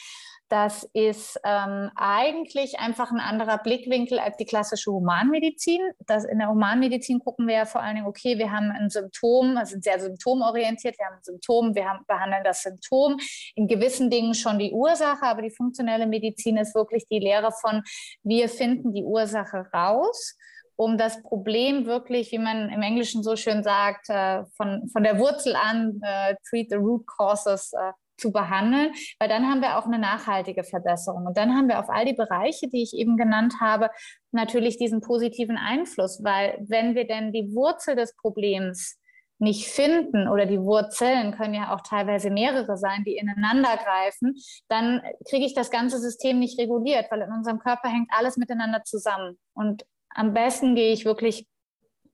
Das 0.51 0.83
ist 0.91 1.39
ähm, 1.45 1.91
eigentlich 1.95 2.77
einfach 2.77 3.09
ein 3.09 3.21
anderer 3.21 3.57
Blickwinkel 3.57 4.19
als 4.19 4.35
die 4.35 4.43
klassische 4.43 4.91
Humanmedizin. 4.91 5.79
Das, 6.07 6.25
in 6.25 6.39
der 6.39 6.49
Humanmedizin 6.49 7.19
gucken 7.19 7.47
wir 7.47 7.55
ja 7.55 7.65
vor 7.65 7.81
allen 7.81 7.95
Dingen, 7.95 8.07
okay, 8.07 8.37
wir 8.37 8.51
haben 8.51 8.69
ein 8.69 8.89
Symptom, 8.89 9.53
wir 9.53 9.65
sind 9.65 9.85
sehr 9.85 9.97
symptomorientiert, 10.01 10.99
wir 10.99 11.05
haben 11.05 11.15
ein 11.15 11.23
Symptom, 11.23 11.73
wir 11.73 11.87
haben, 11.87 12.03
behandeln 12.05 12.43
das 12.43 12.63
Symptom, 12.63 13.17
in 13.55 13.69
gewissen 13.69 14.09
Dingen 14.09 14.33
schon 14.33 14.59
die 14.59 14.73
Ursache, 14.73 15.23
aber 15.23 15.41
die 15.41 15.51
funktionelle 15.51 16.05
Medizin 16.05 16.57
ist 16.57 16.75
wirklich 16.75 17.07
die 17.07 17.19
Lehre 17.19 17.53
von, 17.53 17.83
wir 18.23 18.49
finden 18.49 18.91
die 18.91 19.05
Ursache 19.05 19.69
raus 19.73 20.35
um 20.81 20.97
das 20.97 21.21
Problem 21.21 21.85
wirklich, 21.85 22.31
wie 22.31 22.39
man 22.39 22.69
im 22.69 22.81
Englischen 22.81 23.21
so 23.21 23.35
schön 23.35 23.61
sagt, 23.61 24.09
äh, 24.09 24.45
von, 24.57 24.89
von 24.91 25.03
der 25.03 25.19
Wurzel 25.19 25.55
an, 25.55 26.01
äh, 26.01 26.33
treat 26.49 26.71
the 26.71 26.77
root 26.77 27.05
causes, 27.05 27.71
äh, 27.73 27.91
zu 28.17 28.31
behandeln, 28.31 28.91
weil 29.19 29.29
dann 29.29 29.45
haben 29.45 29.61
wir 29.61 29.77
auch 29.77 29.85
eine 29.85 29.99
nachhaltige 29.99 30.63
Verbesserung. 30.63 31.27
Und 31.27 31.37
dann 31.37 31.55
haben 31.55 31.67
wir 31.67 31.79
auf 31.79 31.89
all 31.89 32.05
die 32.05 32.13
Bereiche, 32.13 32.67
die 32.67 32.81
ich 32.81 32.93
eben 32.95 33.15
genannt 33.15 33.55
habe, 33.59 33.91
natürlich 34.31 34.77
diesen 34.77 35.01
positiven 35.01 35.57
Einfluss, 35.57 36.23
weil 36.23 36.57
wenn 36.67 36.95
wir 36.95 37.05
denn 37.05 37.31
die 37.31 37.53
Wurzel 37.53 37.95
des 37.95 38.15
Problems 38.15 38.97
nicht 39.37 39.67
finden 39.67 40.27
oder 40.27 40.45
die 40.47 40.61
Wurzeln 40.61 41.31
können 41.31 41.55
ja 41.55 41.75
auch 41.75 41.81
teilweise 41.81 42.29
mehrere 42.29 42.77
sein, 42.77 43.03
die 43.05 43.17
ineinander 43.17 43.77
greifen, 43.77 44.35
dann 44.67 45.01
kriege 45.29 45.45
ich 45.45 45.53
das 45.55 45.71
ganze 45.71 45.99
System 45.99 46.39
nicht 46.39 46.59
reguliert, 46.59 47.05
weil 47.11 47.21
in 47.21 47.31
unserem 47.31 47.59
Körper 47.59 47.89
hängt 47.89 48.09
alles 48.15 48.37
miteinander 48.37 48.83
zusammen. 48.83 49.39
Und 49.53 49.83
am 50.15 50.33
besten 50.33 50.75
gehe 50.75 50.93
ich 50.93 51.05
wirklich 51.05 51.47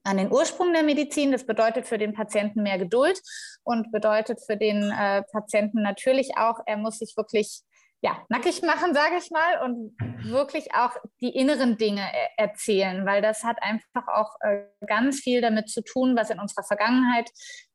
an 0.03 0.17
den 0.17 0.31
Ursprung 0.31 0.73
der 0.73 0.83
Medizin. 0.83 1.31
Das 1.31 1.45
bedeutet 1.45 1.85
für 1.85 1.97
den 1.97 2.13
Patienten 2.13 2.63
mehr 2.63 2.77
Geduld 2.77 3.21
und 3.63 3.91
bedeutet 3.91 4.39
für 4.45 4.57
den 4.57 4.91
äh, 4.91 5.23
Patienten 5.31 5.81
natürlich 5.81 6.37
auch, 6.37 6.59
er 6.65 6.77
muss 6.77 6.99
sich 6.99 7.15
wirklich 7.17 7.61
ja, 8.01 8.23
nackig 8.29 8.61
machen, 8.61 8.93
sage 8.93 9.15
ich 9.17 9.31
mal, 9.31 9.63
und 9.63 9.95
wirklich 10.31 10.73
auch 10.75 10.91
die 11.19 11.35
inneren 11.35 11.77
Dinge 11.77 12.01
e-, 12.01 12.41
erzählen, 12.41 13.05
weil 13.05 13.21
das 13.21 13.43
hat 13.43 13.57
einfach 13.61 14.07
auch 14.07 14.35
äh, 14.41 14.65
ganz 14.85 15.19
viel 15.19 15.41
damit 15.41 15.69
zu 15.69 15.81
tun, 15.81 16.15
was 16.15 16.29
in 16.29 16.39
unserer 16.39 16.63
Vergangenheit 16.63 17.29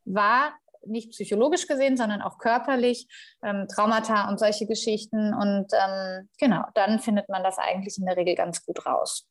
war, 0.04 0.54
nicht 0.86 1.10
psychologisch 1.10 1.66
gesehen, 1.66 1.96
sondern 1.96 2.22
auch 2.22 2.38
körperlich, 2.38 3.06
ähm, 3.44 3.66
Traumata 3.72 4.28
und 4.28 4.38
solche 4.38 4.66
Geschichten. 4.66 5.34
Und 5.34 5.66
ähm, 5.72 6.28
genau, 6.38 6.64
dann 6.74 6.98
findet 6.98 7.28
man 7.28 7.42
das 7.42 7.58
eigentlich 7.58 7.98
in 7.98 8.06
der 8.06 8.16
Regel 8.16 8.34
ganz 8.34 8.64
gut 8.64 8.84
raus. 8.86 9.28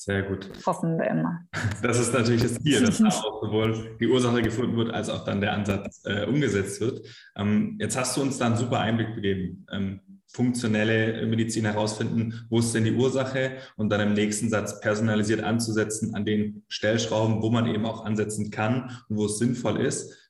Sehr 0.00 0.22
gut. 0.22 0.48
Hoffen 0.64 0.96
wir 0.96 1.10
immer. 1.10 1.40
Das 1.82 1.98
ist 1.98 2.14
natürlich 2.14 2.42
das 2.42 2.54
Ziel, 2.54 2.84
dass 2.84 3.02
auch 3.02 3.42
sowohl 3.42 3.96
die 3.98 4.06
Ursache 4.06 4.42
gefunden 4.42 4.76
wird, 4.76 4.94
als 4.94 5.10
auch 5.10 5.24
dann 5.24 5.40
der 5.40 5.52
Ansatz 5.52 6.02
äh, 6.04 6.24
umgesetzt 6.24 6.80
wird. 6.80 7.04
Ähm, 7.34 7.76
jetzt 7.80 7.96
hast 7.96 8.16
du 8.16 8.22
uns 8.22 8.38
da 8.38 8.46
einen 8.46 8.56
super 8.56 8.78
Einblick 8.78 9.16
gegeben. 9.16 9.66
Ähm, 9.72 10.00
funktionelle 10.28 11.26
Medizin 11.26 11.64
herausfinden, 11.64 12.46
wo 12.48 12.60
ist 12.60 12.72
denn 12.74 12.84
die 12.84 12.94
Ursache 12.94 13.56
und 13.76 13.90
dann 13.90 14.00
im 14.00 14.14
nächsten 14.14 14.48
Satz 14.48 14.78
personalisiert 14.80 15.42
anzusetzen 15.42 16.14
an 16.14 16.24
den 16.24 16.62
Stellschrauben, 16.68 17.42
wo 17.42 17.50
man 17.50 17.66
eben 17.66 17.84
auch 17.84 18.04
ansetzen 18.04 18.52
kann 18.52 18.96
und 19.08 19.16
wo 19.16 19.26
es 19.26 19.38
sinnvoll 19.38 19.80
ist 19.80 20.27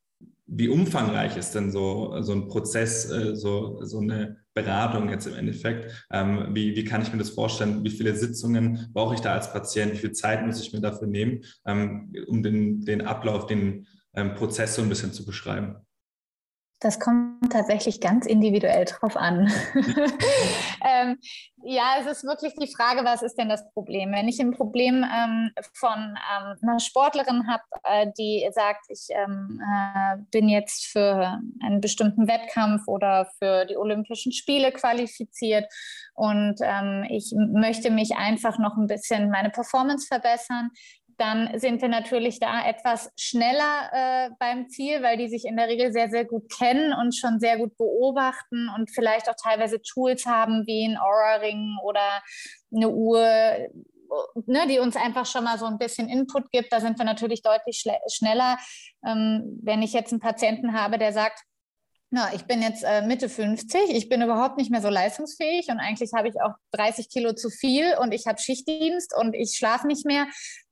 wie 0.48 0.68
umfangreich 0.68 1.36
ist 1.36 1.54
denn 1.54 1.70
so, 1.70 2.20
so 2.22 2.32
ein 2.32 2.48
Prozess, 2.48 3.10
äh, 3.10 3.36
so, 3.36 3.84
so 3.84 4.00
eine 4.00 4.38
Beratung 4.54 5.10
jetzt 5.10 5.26
im 5.26 5.34
Endeffekt? 5.34 6.06
Ähm, 6.10 6.48
wie, 6.54 6.74
wie 6.74 6.84
kann 6.84 7.02
ich 7.02 7.12
mir 7.12 7.18
das 7.18 7.30
vorstellen? 7.30 7.84
Wie 7.84 7.90
viele 7.90 8.16
Sitzungen 8.16 8.88
brauche 8.92 9.14
ich 9.14 9.20
da 9.20 9.34
als 9.34 9.52
Patient? 9.52 9.92
Wie 9.92 9.98
viel 9.98 10.12
Zeit 10.12 10.44
muss 10.46 10.60
ich 10.60 10.72
mir 10.72 10.80
dafür 10.80 11.06
nehmen, 11.06 11.44
ähm, 11.66 12.12
um 12.26 12.42
den, 12.42 12.80
den 12.84 13.02
Ablauf, 13.02 13.46
den 13.46 13.86
ähm, 14.14 14.34
Prozess 14.34 14.74
so 14.74 14.82
ein 14.82 14.88
bisschen 14.88 15.12
zu 15.12 15.26
beschreiben? 15.26 15.76
Das 16.80 17.00
kommt 17.00 17.52
tatsächlich 17.52 18.00
ganz 18.00 18.24
individuell 18.24 18.84
drauf 18.84 19.16
an. 19.16 19.50
ähm, 20.84 21.18
ja, 21.64 21.96
es 22.00 22.06
ist 22.06 22.24
wirklich 22.24 22.54
die 22.54 22.72
Frage, 22.72 23.04
was 23.04 23.22
ist 23.22 23.36
denn 23.36 23.48
das 23.48 23.68
Problem? 23.72 24.12
Wenn 24.12 24.28
ich 24.28 24.38
ein 24.38 24.52
Problem 24.52 25.04
ähm, 25.04 25.50
von 25.72 25.98
ähm, 25.98 26.56
einer 26.62 26.78
Sportlerin 26.78 27.48
habe, 27.48 27.64
äh, 27.82 28.06
die 28.16 28.48
sagt, 28.52 28.86
ich 28.90 29.08
ähm, 29.10 29.60
äh, 29.60 30.18
bin 30.30 30.48
jetzt 30.48 30.86
für 30.86 31.40
einen 31.64 31.80
bestimmten 31.80 32.28
Wettkampf 32.28 32.86
oder 32.86 33.28
für 33.38 33.64
die 33.64 33.76
Olympischen 33.76 34.30
Spiele 34.30 34.70
qualifiziert 34.70 35.66
und 36.14 36.60
ähm, 36.62 37.04
ich 37.10 37.34
möchte 37.36 37.90
mich 37.90 38.16
einfach 38.16 38.58
noch 38.58 38.76
ein 38.76 38.86
bisschen 38.86 39.30
meine 39.30 39.50
Performance 39.50 40.06
verbessern, 40.06 40.70
dann 41.18 41.58
sind 41.58 41.82
wir 41.82 41.88
natürlich 41.88 42.38
da 42.38 42.64
etwas 42.66 43.10
schneller 43.16 43.90
äh, 43.92 44.30
beim 44.38 44.68
Ziel, 44.68 45.02
weil 45.02 45.16
die 45.18 45.28
sich 45.28 45.44
in 45.44 45.56
der 45.56 45.68
Regel 45.68 45.92
sehr, 45.92 46.08
sehr 46.08 46.24
gut 46.24 46.50
kennen 46.50 46.92
und 46.92 47.14
schon 47.14 47.40
sehr 47.40 47.58
gut 47.58 47.76
beobachten 47.76 48.68
und 48.76 48.90
vielleicht 48.90 49.28
auch 49.28 49.34
teilweise 49.34 49.82
Tools 49.82 50.26
haben 50.26 50.66
wie 50.66 50.86
ein 50.86 50.96
Aura-Ring 50.96 51.76
oder 51.82 52.22
eine 52.74 52.88
Uhr, 52.88 53.20
ne, 54.46 54.66
die 54.68 54.78
uns 54.78 54.96
einfach 54.96 55.26
schon 55.26 55.44
mal 55.44 55.58
so 55.58 55.66
ein 55.66 55.78
bisschen 55.78 56.08
Input 56.08 56.50
gibt. 56.52 56.72
Da 56.72 56.80
sind 56.80 56.98
wir 56.98 57.04
natürlich 57.04 57.42
deutlich 57.42 57.84
schneller. 58.06 58.56
Ähm, 59.04 59.58
wenn 59.62 59.82
ich 59.82 59.92
jetzt 59.92 60.12
einen 60.12 60.20
Patienten 60.20 60.72
habe, 60.72 60.98
der 60.98 61.12
sagt, 61.12 61.42
na, 62.10 62.32
ich 62.32 62.44
bin 62.44 62.62
jetzt 62.62 62.84
äh, 62.84 63.02
Mitte 63.02 63.28
50, 63.28 63.90
ich 63.90 64.08
bin 64.08 64.22
überhaupt 64.22 64.56
nicht 64.56 64.70
mehr 64.70 64.80
so 64.80 64.88
leistungsfähig 64.88 65.68
und 65.68 65.78
eigentlich 65.78 66.12
habe 66.16 66.28
ich 66.28 66.40
auch 66.40 66.54
30 66.72 67.10
Kilo 67.10 67.34
zu 67.34 67.50
viel 67.50 67.96
und 68.00 68.12
ich 68.12 68.26
habe 68.26 68.40
Schichtdienst 68.40 69.14
und 69.14 69.34
ich 69.34 69.56
schlafe 69.58 69.86
nicht 69.86 70.06
mehr 70.06 70.26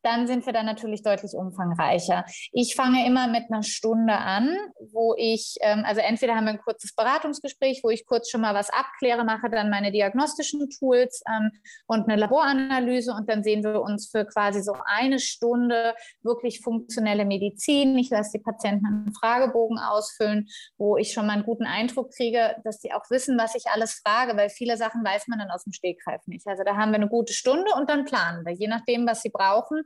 dann 0.06 0.28
sind 0.28 0.46
wir 0.46 0.52
dann 0.52 0.66
natürlich 0.66 1.02
deutlich 1.02 1.32
umfangreicher. 1.34 2.24
Ich 2.52 2.76
fange 2.76 3.04
immer 3.06 3.26
mit 3.26 3.50
einer 3.50 3.64
Stunde 3.64 4.16
an, 4.16 4.56
wo 4.92 5.14
ich, 5.18 5.56
ähm, 5.62 5.82
also 5.84 6.00
entweder 6.00 6.36
haben 6.36 6.44
wir 6.44 6.52
ein 6.52 6.60
kurzes 6.60 6.94
Beratungsgespräch, 6.94 7.80
wo 7.82 7.90
ich 7.90 8.06
kurz 8.06 8.30
schon 8.30 8.40
mal 8.40 8.54
was 8.54 8.70
abkläre, 8.70 9.24
mache 9.24 9.50
dann 9.50 9.68
meine 9.68 9.90
diagnostischen 9.90 10.70
Tools 10.70 11.22
ähm, 11.28 11.50
und 11.86 12.08
eine 12.08 12.20
Laboranalyse 12.20 13.12
und 13.12 13.28
dann 13.28 13.42
sehen 13.42 13.64
wir 13.64 13.82
uns 13.82 14.08
für 14.10 14.24
quasi 14.24 14.62
so 14.62 14.76
eine 14.84 15.18
Stunde 15.18 15.94
wirklich 16.22 16.60
funktionelle 16.60 17.24
Medizin. 17.24 17.98
Ich 17.98 18.10
lasse 18.10 18.38
die 18.38 18.42
Patienten 18.42 18.86
einen 18.86 19.14
Fragebogen 19.14 19.78
ausfüllen, 19.78 20.46
wo 20.78 20.96
ich 20.96 21.12
schon 21.12 21.26
mal 21.26 21.32
einen 21.32 21.44
guten 21.44 21.66
Eindruck 21.66 22.12
kriege, 22.14 22.54
dass 22.62 22.80
sie 22.80 22.92
auch 22.92 23.10
wissen, 23.10 23.36
was 23.38 23.56
ich 23.56 23.66
alles 23.66 24.00
frage, 24.06 24.36
weil 24.36 24.50
viele 24.50 24.76
Sachen 24.76 25.04
weiß 25.04 25.26
man 25.26 25.40
dann 25.40 25.50
aus 25.50 25.64
dem 25.64 25.72
Stegreif 25.72 26.24
nicht. 26.26 26.46
Also 26.46 26.62
da 26.62 26.76
haben 26.76 26.92
wir 26.92 26.96
eine 26.96 27.08
gute 27.08 27.32
Stunde 27.32 27.72
und 27.76 27.90
dann 27.90 28.04
planen 28.04 28.46
wir, 28.46 28.52
je 28.52 28.68
nachdem, 28.68 29.04
was 29.04 29.22
sie 29.22 29.30
brauchen, 29.30 29.82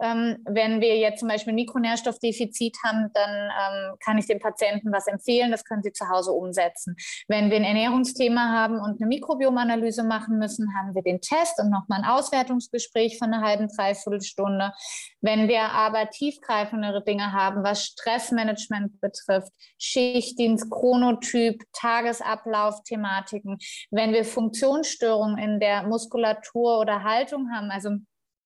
ähm, 0.00 0.38
wenn 0.44 0.80
wir 0.80 0.96
jetzt 0.96 1.20
zum 1.20 1.28
Beispiel 1.28 1.52
ein 1.52 1.56
Mikronährstoffdefizit 1.56 2.76
haben, 2.84 3.10
dann 3.14 3.30
ähm, 3.30 3.96
kann 4.04 4.18
ich 4.18 4.26
dem 4.26 4.38
Patienten 4.38 4.92
was 4.92 5.06
empfehlen. 5.06 5.50
Das 5.50 5.64
können 5.64 5.82
Sie 5.82 5.92
zu 5.92 6.08
Hause 6.08 6.32
umsetzen. 6.32 6.96
Wenn 7.26 7.50
wir 7.50 7.56
ein 7.56 7.64
Ernährungsthema 7.64 8.52
haben 8.52 8.78
und 8.78 9.00
eine 9.00 9.08
Mikrobiomanalyse 9.08 10.04
machen 10.04 10.38
müssen, 10.38 10.68
haben 10.76 10.94
wir 10.94 11.02
den 11.02 11.20
Test 11.20 11.58
und 11.58 11.70
nochmal 11.70 12.02
ein 12.02 12.08
Auswertungsgespräch 12.08 13.18
von 13.18 13.32
einer 13.32 13.44
halben, 13.44 13.68
dreiviertel 13.68 14.20
Stunde. 14.20 14.72
Wenn 15.20 15.48
wir 15.48 15.62
aber 15.62 16.08
tiefgreifendere 16.10 17.02
Dinge 17.02 17.32
haben, 17.32 17.64
was 17.64 17.84
Stressmanagement 17.84 19.00
betrifft, 19.00 19.52
Schichtdienst, 19.78 20.70
Chronotyp, 20.70 21.64
Tagesablauf, 21.72 22.82
Thematiken, 22.84 23.58
wenn 23.90 24.12
wir 24.12 24.24
Funktionsstörungen 24.24 25.38
in 25.38 25.58
der 25.58 25.82
Muskulatur 25.82 26.78
oder 26.78 27.02
Haltung 27.02 27.50
haben, 27.52 27.70
also 27.70 27.90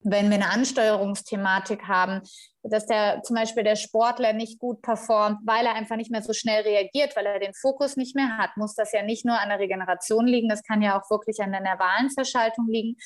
wenn 0.04 0.28
wir 0.30 0.36
eine 0.36 0.50
Ansteuerungsthematik 0.50 1.84
haben, 1.88 2.22
dass 2.62 2.86
der 2.86 3.22
zum 3.22 3.36
Beispiel 3.36 3.64
der 3.64 3.76
Sportler 3.76 4.32
nicht 4.32 4.58
gut 4.58 4.82
performt, 4.82 5.38
weil 5.44 5.66
er 5.66 5.74
einfach 5.74 5.96
nicht 5.96 6.10
mehr 6.10 6.22
so 6.22 6.32
schnell 6.32 6.62
reagiert, 6.62 7.16
weil 7.16 7.26
er 7.26 7.40
den 7.40 7.54
Fokus 7.54 7.96
nicht 7.96 8.14
mehr 8.14 8.38
hat, 8.38 8.56
muss 8.56 8.74
das 8.74 8.92
ja 8.92 9.02
nicht 9.02 9.24
nur 9.24 9.40
an 9.40 9.48
der 9.48 9.58
Regeneration 9.58 10.26
liegen, 10.26 10.48
das 10.48 10.62
kann 10.62 10.82
ja 10.82 10.98
auch 10.98 11.10
wirklich 11.10 11.40
an 11.40 11.52
der 11.52 11.60
nervalen 11.60 12.10
Verschaltung 12.10 12.68
liegen, 12.68 12.96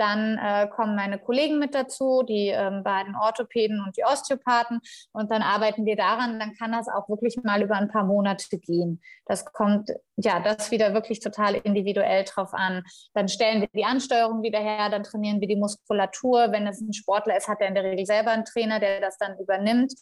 dann 0.00 0.38
äh, 0.38 0.66
kommen 0.68 0.96
meine 0.96 1.18
Kollegen 1.18 1.58
mit 1.58 1.74
dazu, 1.74 2.22
die 2.22 2.48
ähm, 2.48 2.82
beiden 2.82 3.14
Orthopäden 3.14 3.82
und 3.84 3.96
die 3.96 4.04
Osteopathen. 4.04 4.80
Und 5.12 5.30
dann 5.30 5.42
arbeiten 5.42 5.84
wir 5.84 5.96
daran. 5.96 6.40
Dann 6.40 6.54
kann 6.54 6.72
das 6.72 6.88
auch 6.88 7.08
wirklich 7.08 7.36
mal 7.42 7.62
über 7.62 7.76
ein 7.76 7.88
paar 7.88 8.04
Monate 8.04 8.58
gehen. 8.58 9.02
Das 9.26 9.44
kommt, 9.44 9.90
ja, 10.16 10.40
das 10.40 10.70
wieder 10.70 10.94
wirklich 10.94 11.20
total 11.20 11.54
individuell 11.54 12.24
drauf 12.24 12.54
an. 12.54 12.82
Dann 13.12 13.28
stellen 13.28 13.60
wir 13.60 13.68
die 13.74 13.84
Ansteuerung 13.84 14.42
wieder 14.42 14.60
her, 14.60 14.88
dann 14.88 15.02
trainieren 15.02 15.40
wir 15.40 15.48
die 15.48 15.56
Muskulatur. 15.56 16.50
Wenn 16.50 16.66
es 16.66 16.80
ein 16.80 16.94
Sportler 16.94 17.36
ist, 17.36 17.48
hat 17.48 17.60
er 17.60 17.68
in 17.68 17.74
der 17.74 17.84
Regel 17.84 18.06
selber 18.06 18.30
einen 18.30 18.46
Trainer, 18.46 18.80
der 18.80 19.00
das 19.00 19.18
dann 19.18 19.38
übernimmt. 19.38 19.92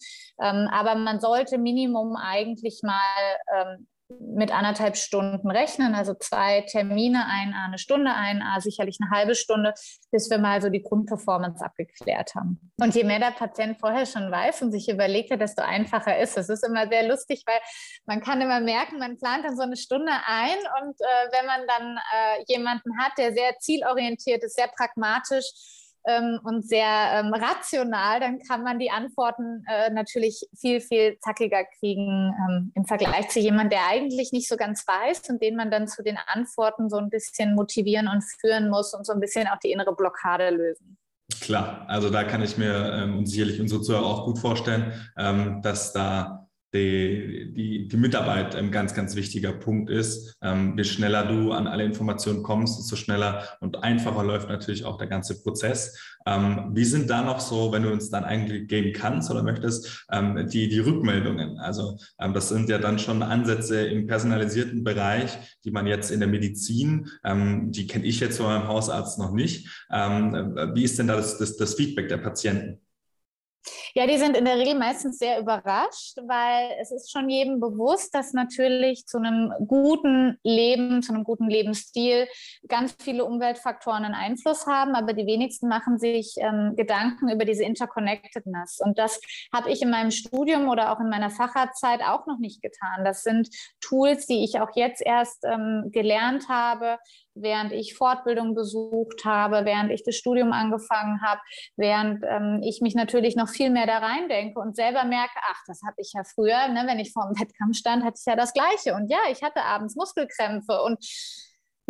Ähm, 0.40 0.68
aber 0.70 0.94
man 0.94 1.20
sollte 1.20 1.58
Minimum 1.58 2.16
eigentlich 2.16 2.80
mal 2.84 2.96
ähm, 3.52 3.88
mit 4.08 4.50
anderthalb 4.52 4.96
Stunden 4.96 5.50
rechnen, 5.50 5.94
also 5.94 6.14
zwei 6.14 6.62
Termine, 6.62 7.26
ein 7.26 7.52
A 7.52 7.66
eine 7.66 7.78
Stunde, 7.78 8.12
ein 8.14 8.40
A 8.42 8.60
sicherlich 8.60 8.98
eine 9.00 9.10
halbe 9.10 9.34
Stunde, 9.34 9.74
bis 10.10 10.30
wir 10.30 10.38
mal 10.38 10.62
so 10.62 10.70
die 10.70 10.82
Grundperformance 10.82 11.62
abgeklärt 11.62 12.34
haben. 12.34 12.72
Und 12.80 12.94
je 12.94 13.04
mehr 13.04 13.18
der 13.18 13.32
Patient 13.32 13.78
vorher 13.78 14.06
schon 14.06 14.30
weiß 14.30 14.62
und 14.62 14.72
sich 14.72 14.88
überlegt 14.88 15.30
hat, 15.30 15.40
desto 15.40 15.62
einfacher 15.62 16.18
ist 16.18 16.38
es. 16.38 16.48
Es 16.48 16.62
ist 16.62 16.66
immer 16.66 16.88
sehr 16.88 17.06
lustig, 17.06 17.42
weil 17.46 17.60
man 18.06 18.22
kann 18.22 18.40
immer 18.40 18.60
merken, 18.60 18.98
man 18.98 19.18
plant 19.18 19.44
dann 19.44 19.56
so 19.56 19.62
eine 19.62 19.76
Stunde 19.76 20.12
ein 20.26 20.56
und 20.80 20.94
äh, 21.00 21.32
wenn 21.32 21.46
man 21.46 21.66
dann 21.66 21.96
äh, 21.96 22.44
jemanden 22.46 22.98
hat, 22.98 23.12
der 23.18 23.32
sehr 23.32 23.58
zielorientiert 23.58 24.42
ist, 24.42 24.56
sehr 24.56 24.68
pragmatisch, 24.68 25.44
ähm, 26.06 26.40
und 26.44 26.66
sehr 26.66 26.86
ähm, 27.12 27.32
rational, 27.32 28.20
dann 28.20 28.38
kann 28.40 28.62
man 28.62 28.78
die 28.78 28.90
Antworten 28.90 29.64
äh, 29.68 29.90
natürlich 29.90 30.46
viel, 30.58 30.80
viel 30.80 31.18
zackiger 31.20 31.64
kriegen 31.78 32.32
ähm, 32.48 32.72
im 32.74 32.84
Vergleich 32.84 33.28
zu 33.28 33.40
jemandem, 33.40 33.70
der 33.70 33.86
eigentlich 33.88 34.32
nicht 34.32 34.48
so 34.48 34.56
ganz 34.56 34.86
weiß 34.86 35.28
und 35.30 35.42
den 35.42 35.56
man 35.56 35.70
dann 35.70 35.88
zu 35.88 36.02
den 36.02 36.18
Antworten 36.26 36.88
so 36.88 36.96
ein 36.96 37.10
bisschen 37.10 37.54
motivieren 37.54 38.08
und 38.08 38.22
führen 38.40 38.68
muss 38.70 38.94
und 38.94 39.06
so 39.06 39.12
ein 39.12 39.20
bisschen 39.20 39.46
auch 39.48 39.58
die 39.58 39.72
innere 39.72 39.94
Blockade 39.94 40.50
lösen. 40.50 40.98
Klar, 41.40 41.84
also 41.88 42.10
da 42.10 42.24
kann 42.24 42.42
ich 42.42 42.56
mir 42.56 42.92
ähm, 42.94 43.18
und 43.18 43.26
sicherlich 43.26 43.60
unsere 43.60 43.82
Zuhörer 43.82 44.06
auch 44.06 44.24
gut 44.24 44.38
vorstellen, 44.38 44.92
ähm, 45.16 45.60
dass 45.62 45.92
da 45.92 46.47
die, 46.74 47.52
die, 47.54 47.88
die 47.88 47.96
Mitarbeit 47.96 48.54
ein 48.54 48.70
ganz, 48.70 48.94
ganz 48.94 49.16
wichtiger 49.16 49.52
Punkt 49.52 49.90
ist. 49.90 50.36
Ähm, 50.42 50.74
je 50.76 50.84
schneller 50.84 51.26
du 51.26 51.52
an 51.52 51.66
alle 51.66 51.84
Informationen 51.84 52.42
kommst, 52.42 52.78
desto 52.78 52.96
schneller 52.96 53.44
und 53.60 53.82
einfacher 53.82 54.22
läuft 54.24 54.48
natürlich 54.48 54.84
auch 54.84 54.98
der 54.98 55.06
ganze 55.06 55.42
Prozess. 55.42 55.98
Ähm, 56.26 56.70
wie 56.74 56.84
sind 56.84 57.08
da 57.08 57.22
noch 57.22 57.40
so, 57.40 57.72
wenn 57.72 57.84
du 57.84 57.90
uns 57.90 58.10
dann 58.10 58.24
eigentlich 58.24 58.68
geben 58.68 58.92
kannst 58.92 59.30
oder 59.30 59.42
möchtest, 59.42 60.06
ähm, 60.12 60.46
die, 60.48 60.68
die 60.68 60.80
Rückmeldungen? 60.80 61.58
Also 61.58 61.96
ähm, 62.20 62.34
das 62.34 62.50
sind 62.50 62.68
ja 62.68 62.78
dann 62.78 62.98
schon 62.98 63.22
Ansätze 63.22 63.86
im 63.86 64.06
personalisierten 64.06 64.84
Bereich, 64.84 65.38
die 65.64 65.70
man 65.70 65.86
jetzt 65.86 66.10
in 66.10 66.20
der 66.20 66.28
Medizin, 66.28 67.08
ähm, 67.24 67.72
die 67.72 67.86
kenne 67.86 68.04
ich 68.04 68.20
jetzt 68.20 68.36
von 68.36 68.46
meinem 68.46 68.68
Hausarzt 68.68 69.18
noch 69.18 69.32
nicht. 69.32 69.86
Ähm, 69.90 70.54
wie 70.74 70.84
ist 70.84 70.98
denn 70.98 71.06
da 71.06 71.16
das, 71.16 71.38
das, 71.38 71.56
das 71.56 71.74
Feedback 71.74 72.08
der 72.08 72.18
Patienten? 72.18 72.80
Ja, 73.94 74.06
die 74.06 74.18
sind 74.18 74.36
in 74.36 74.44
der 74.44 74.56
Regel 74.56 74.74
meistens 74.74 75.18
sehr 75.18 75.40
überrascht, 75.40 76.18
weil 76.26 76.76
es 76.80 76.90
ist 76.90 77.10
schon 77.10 77.28
jedem 77.28 77.60
bewusst, 77.60 78.14
dass 78.14 78.32
natürlich 78.32 79.06
zu 79.06 79.18
einem 79.18 79.52
guten 79.66 80.38
Leben, 80.42 81.02
zu 81.02 81.12
einem 81.12 81.24
guten 81.24 81.48
Lebensstil 81.48 82.28
ganz 82.68 82.94
viele 83.00 83.24
Umweltfaktoren 83.24 84.04
einen 84.04 84.14
Einfluss 84.14 84.66
haben, 84.66 84.94
aber 84.94 85.12
die 85.12 85.26
wenigsten 85.26 85.68
machen 85.68 85.98
sich 85.98 86.34
ähm, 86.38 86.74
Gedanken 86.76 87.28
über 87.28 87.44
diese 87.44 87.64
Interconnectedness. 87.64 88.80
Und 88.80 88.98
das 88.98 89.20
habe 89.52 89.70
ich 89.70 89.82
in 89.82 89.90
meinem 89.90 90.10
Studium 90.10 90.68
oder 90.68 90.92
auch 90.92 91.00
in 91.00 91.08
meiner 91.08 91.30
Facharztzeit 91.30 92.00
auch 92.02 92.26
noch 92.26 92.38
nicht 92.38 92.62
getan. 92.62 93.04
Das 93.04 93.22
sind 93.22 93.48
Tools, 93.80 94.26
die 94.26 94.44
ich 94.44 94.60
auch 94.60 94.70
jetzt 94.74 95.02
erst 95.04 95.44
ähm, 95.44 95.90
gelernt 95.92 96.48
habe, 96.48 96.98
während 97.40 97.72
ich 97.72 97.94
Fortbildung 97.94 98.54
besucht 98.54 99.24
habe, 99.24 99.64
während 99.64 99.90
ich 99.90 100.02
das 100.02 100.16
Studium 100.16 100.52
angefangen 100.52 101.20
habe, 101.22 101.40
während 101.76 102.24
ähm, 102.28 102.60
ich 102.62 102.80
mich 102.80 102.94
natürlich 102.94 103.36
noch 103.36 103.48
viel 103.48 103.70
mehr 103.70 103.86
da 103.86 103.98
reindenke 103.98 104.60
und 104.60 104.76
selber 104.76 105.04
merke, 105.04 105.38
ach, 105.50 105.62
das 105.66 105.82
habe 105.82 105.96
ich 105.98 106.12
ja 106.14 106.22
früher, 106.24 106.68
ne, 106.68 106.84
wenn 106.86 106.98
ich 106.98 107.12
vor 107.12 107.28
dem 107.28 107.40
Wettkampf 107.40 107.76
stand, 107.76 108.04
hatte 108.04 108.16
ich 108.18 108.26
ja 108.26 108.36
das 108.36 108.52
Gleiche. 108.52 108.94
Und 108.94 109.10
ja, 109.10 109.18
ich 109.30 109.42
hatte 109.42 109.62
abends 109.62 109.96
Muskelkrämpfe 109.96 110.82
und 110.82 110.98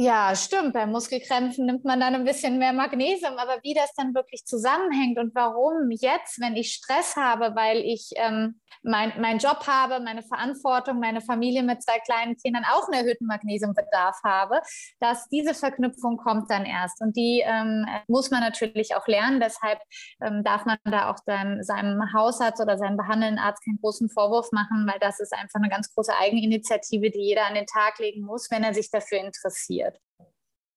ja, 0.00 0.33
stimmt. 0.37 0.75
Bei 0.75 0.87
Muskelkrämpfen 0.87 1.67
nimmt 1.67 1.85
man 1.85 1.99
dann 1.99 2.14
ein 2.14 2.25
bisschen 2.25 2.57
mehr 2.59 2.73
Magnesium, 2.73 3.37
aber 3.37 3.59
wie 3.64 3.75
das 3.75 3.93
dann 3.97 4.14
wirklich 4.14 4.45
zusammenhängt 4.45 5.19
und 5.19 5.35
warum 5.35 5.90
jetzt, 5.90 6.40
wenn 6.40 6.55
ich 6.55 6.73
Stress 6.73 7.17
habe, 7.17 7.57
weil 7.57 7.78
ich 7.78 8.11
ähm, 8.14 8.61
meinen 8.85 9.21
mein 9.21 9.38
Job 9.38 9.67
habe, 9.67 9.99
meine 9.99 10.23
Verantwortung, 10.23 11.00
meine 11.00 11.21
Familie 11.21 11.64
mit 11.64 11.83
zwei 11.83 11.99
kleinen 11.99 12.37
Kindern 12.37 12.64
auch 12.64 12.87
einen 12.87 13.00
erhöhten 13.00 13.26
Magnesiumbedarf 13.26 14.21
habe, 14.25 14.61
dass 15.00 15.28
diese 15.31 15.52
Verknüpfung 15.52 16.17
kommt 16.17 16.49
dann 16.49 16.64
erst. 16.64 17.00
Und 17.00 17.17
die 17.17 17.43
ähm, 17.45 17.85
muss 18.07 18.31
man 18.31 18.40
natürlich 18.40 18.95
auch 18.95 19.09
lernen. 19.09 19.40
Deshalb 19.40 19.81
ähm, 20.23 20.45
darf 20.45 20.64
man 20.64 20.78
da 20.85 21.11
auch 21.11 21.19
dann 21.26 21.64
seinem 21.64 22.00
Hausarzt 22.12 22.62
oder 22.62 22.78
seinem 22.78 22.97
behandelnden 22.97 23.38
Arzt 23.38 23.64
keinen 23.64 23.81
großen 23.81 24.09
Vorwurf 24.11 24.52
machen, 24.52 24.88
weil 24.88 25.00
das 25.00 25.19
ist 25.19 25.33
einfach 25.33 25.59
eine 25.59 25.69
ganz 25.69 25.93
große 25.93 26.12
Eigeninitiative, 26.17 27.11
die 27.11 27.21
jeder 27.21 27.47
an 27.47 27.55
den 27.55 27.67
Tag 27.67 27.99
legen 27.99 28.23
muss, 28.23 28.49
wenn 28.52 28.62
er 28.62 28.75
sich 28.75 28.90
dafür 28.90 29.19
interessiert. 29.19 29.88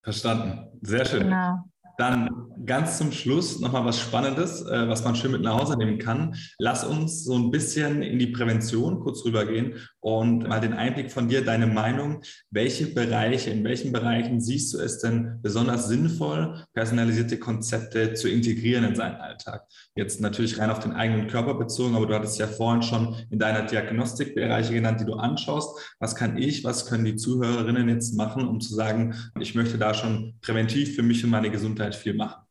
Verstanden. 0.03 0.79
Sehr 0.81 1.05
schön. 1.05 1.23
Genau. 1.23 1.70
Dann 1.97 2.29
ganz 2.65 2.97
zum 2.97 3.11
Schluss 3.11 3.59
nochmal 3.59 3.85
was 3.85 3.99
Spannendes, 3.99 4.61
äh, 4.61 4.87
was 4.87 5.03
man 5.03 5.15
schön 5.15 5.31
mit 5.31 5.41
nach 5.41 5.59
Hause 5.59 5.77
nehmen 5.77 5.97
kann. 5.97 6.35
Lass 6.57 6.83
uns 6.83 7.23
so 7.23 7.35
ein 7.35 7.51
bisschen 7.51 8.01
in 8.01 8.19
die 8.19 8.27
Prävention 8.27 8.99
kurz 8.99 9.25
rübergehen 9.25 9.75
und 9.99 10.47
mal 10.47 10.59
den 10.59 10.73
Einblick 10.73 11.11
von 11.11 11.27
dir, 11.27 11.43
deine 11.43 11.67
Meinung. 11.67 12.21
Welche 12.49 12.87
Bereiche, 12.87 13.49
in 13.49 13.63
welchen 13.63 13.91
Bereichen 13.91 14.41
siehst 14.41 14.73
du 14.73 14.79
es 14.79 14.99
denn 14.99 15.39
besonders 15.41 15.87
sinnvoll, 15.87 16.63
personalisierte 16.73 17.37
Konzepte 17.37 18.13
zu 18.13 18.29
integrieren 18.29 18.83
in 18.83 18.95
seinen 18.95 19.15
Alltag? 19.15 19.65
Jetzt 19.95 20.21
natürlich 20.21 20.59
rein 20.59 20.69
auf 20.69 20.79
den 20.79 20.93
eigenen 20.93 21.27
Körper 21.27 21.55
bezogen, 21.55 21.95
aber 21.95 22.05
du 22.05 22.15
hattest 22.15 22.39
ja 22.39 22.47
vorhin 22.47 22.81
schon 22.81 23.15
in 23.29 23.39
deiner 23.39 23.63
Diagnostik 23.63 24.35
Bereiche 24.35 24.73
genannt, 24.73 25.01
die 25.01 25.05
du 25.05 25.13
anschaust. 25.13 25.95
Was 25.99 26.15
kann 26.15 26.37
ich, 26.37 26.63
was 26.63 26.85
können 26.85 27.05
die 27.05 27.15
Zuhörerinnen 27.15 27.89
jetzt 27.89 28.15
machen, 28.15 28.47
um 28.47 28.59
zu 28.59 28.73
sagen, 28.73 29.15
ich 29.39 29.55
möchte 29.55 29.77
da 29.77 29.93
schon 29.93 30.35
präventiv 30.41 30.95
für 30.95 31.03
mich 31.03 31.23
und 31.23 31.29
meine 31.29 31.51
Gesundheit 31.51 31.80
viel 31.91 32.13
machen? 32.13 32.45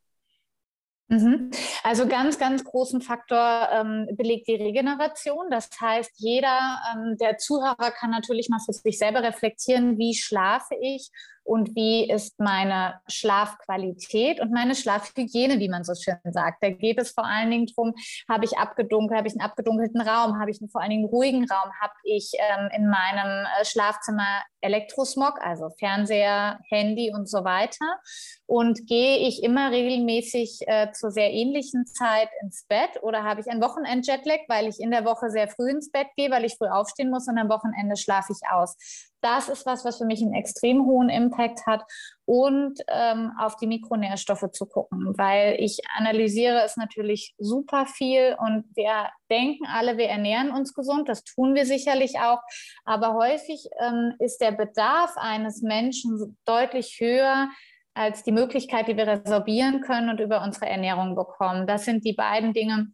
Mhm. 1.10 1.50
Also 1.82 2.06
ganz, 2.06 2.38
ganz 2.38 2.62
großen 2.62 3.00
Faktor 3.00 3.68
ähm, 3.72 4.06
belegt 4.12 4.46
die 4.46 4.54
Regeneration. 4.54 5.50
Das 5.50 5.68
heißt, 5.80 6.12
jeder 6.18 6.78
ähm, 6.94 7.16
der 7.20 7.36
Zuhörer 7.36 7.90
kann 7.90 8.10
natürlich 8.10 8.48
mal 8.48 8.60
für 8.64 8.72
sich 8.72 8.96
selber 8.96 9.22
reflektieren, 9.22 9.98
wie 9.98 10.14
schlafe 10.14 10.76
ich 10.80 11.10
und 11.50 11.74
wie 11.74 12.08
ist 12.08 12.38
meine 12.38 13.00
Schlafqualität 13.08 14.40
und 14.40 14.52
meine 14.52 14.76
Schlafhygiene, 14.76 15.58
wie 15.58 15.68
man 15.68 15.82
so 15.82 15.94
schön 15.96 16.14
sagt. 16.32 16.62
Da 16.62 16.70
geht 16.70 17.00
es 17.00 17.10
vor 17.10 17.26
allen 17.26 17.50
Dingen 17.50 17.66
darum, 17.66 17.92
habe 18.28 18.44
ich 18.44 18.56
abgedunkelt, 18.56 19.18
habe 19.18 19.26
ich 19.26 19.34
einen 19.34 19.40
abgedunkelten 19.40 20.00
Raum, 20.00 20.38
habe 20.38 20.52
ich 20.52 20.60
einen 20.60 20.70
vor 20.70 20.80
allen 20.80 20.90
Dingen 20.90 21.06
ruhigen 21.06 21.50
Raum, 21.50 21.72
habe 21.80 21.94
ich 22.04 22.30
ähm, 22.38 22.68
in 22.72 22.88
meinem 22.88 23.46
äh, 23.46 23.64
Schlafzimmer 23.64 24.42
Elektrosmog, 24.60 25.40
also 25.40 25.70
Fernseher, 25.76 26.60
Handy 26.68 27.12
und 27.12 27.28
so 27.28 27.42
weiter. 27.42 27.98
Und 28.46 28.86
gehe 28.86 29.18
ich 29.18 29.42
immer 29.42 29.72
regelmäßig 29.72 30.60
äh, 30.68 30.92
zur 30.92 31.10
sehr 31.10 31.32
ähnlichen 31.32 31.84
Zeit 31.84 32.28
ins 32.42 32.64
Bett 32.68 33.02
oder 33.02 33.24
habe 33.24 33.40
ich 33.40 33.48
ein 33.48 33.60
Wochenend-Jetlag, 33.60 34.38
weil 34.46 34.68
ich 34.68 34.78
in 34.78 34.92
der 34.92 35.04
Woche 35.04 35.30
sehr 35.30 35.48
früh 35.48 35.70
ins 35.70 35.90
Bett 35.90 36.06
gehe, 36.16 36.30
weil 36.30 36.44
ich 36.44 36.56
früh 36.56 36.68
aufstehen 36.68 37.10
muss 37.10 37.26
und 37.26 37.38
am 37.38 37.48
Wochenende 37.48 37.96
schlafe 37.96 38.32
ich 38.32 38.48
aus. 38.48 39.09
Das 39.22 39.48
ist 39.48 39.66
was, 39.66 39.84
was 39.84 39.98
für 39.98 40.04
mich 40.04 40.22
einen 40.22 40.34
extrem 40.34 40.86
hohen 40.86 41.08
Impact 41.08 41.66
hat 41.66 41.82
und 42.24 42.78
ähm, 42.88 43.32
auf 43.38 43.56
die 43.56 43.66
Mikronährstoffe 43.66 44.50
zu 44.52 44.66
gucken, 44.66 45.12
weil 45.16 45.56
ich 45.58 45.78
analysiere 45.96 46.62
es 46.64 46.76
natürlich 46.76 47.34
super 47.38 47.86
viel 47.86 48.36
und 48.38 48.64
wir 48.74 49.08
denken 49.30 49.66
alle, 49.66 49.98
wir 49.98 50.08
ernähren 50.08 50.50
uns 50.50 50.74
gesund, 50.74 51.08
das 51.08 51.24
tun 51.24 51.54
wir 51.54 51.66
sicherlich 51.66 52.18
auch, 52.18 52.40
aber 52.84 53.14
häufig 53.14 53.68
ähm, 53.80 54.14
ist 54.18 54.40
der 54.40 54.52
Bedarf 54.52 55.16
eines 55.16 55.62
Menschen 55.62 56.36
deutlich 56.44 56.98
höher, 57.00 57.48
als 57.94 58.22
die 58.22 58.32
Möglichkeit, 58.32 58.88
die 58.88 58.96
wir 58.96 59.06
resorbieren 59.06 59.80
können 59.80 60.08
und 60.08 60.20
über 60.20 60.42
unsere 60.42 60.66
Ernährung 60.66 61.16
bekommen. 61.16 61.66
Das 61.66 61.84
sind 61.84 62.04
die 62.04 62.12
beiden 62.12 62.52
Dinge, 62.52 62.86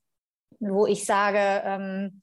wo 0.59 0.87
ich 0.87 1.05
sage, 1.05 1.63
ähm, 1.65 2.23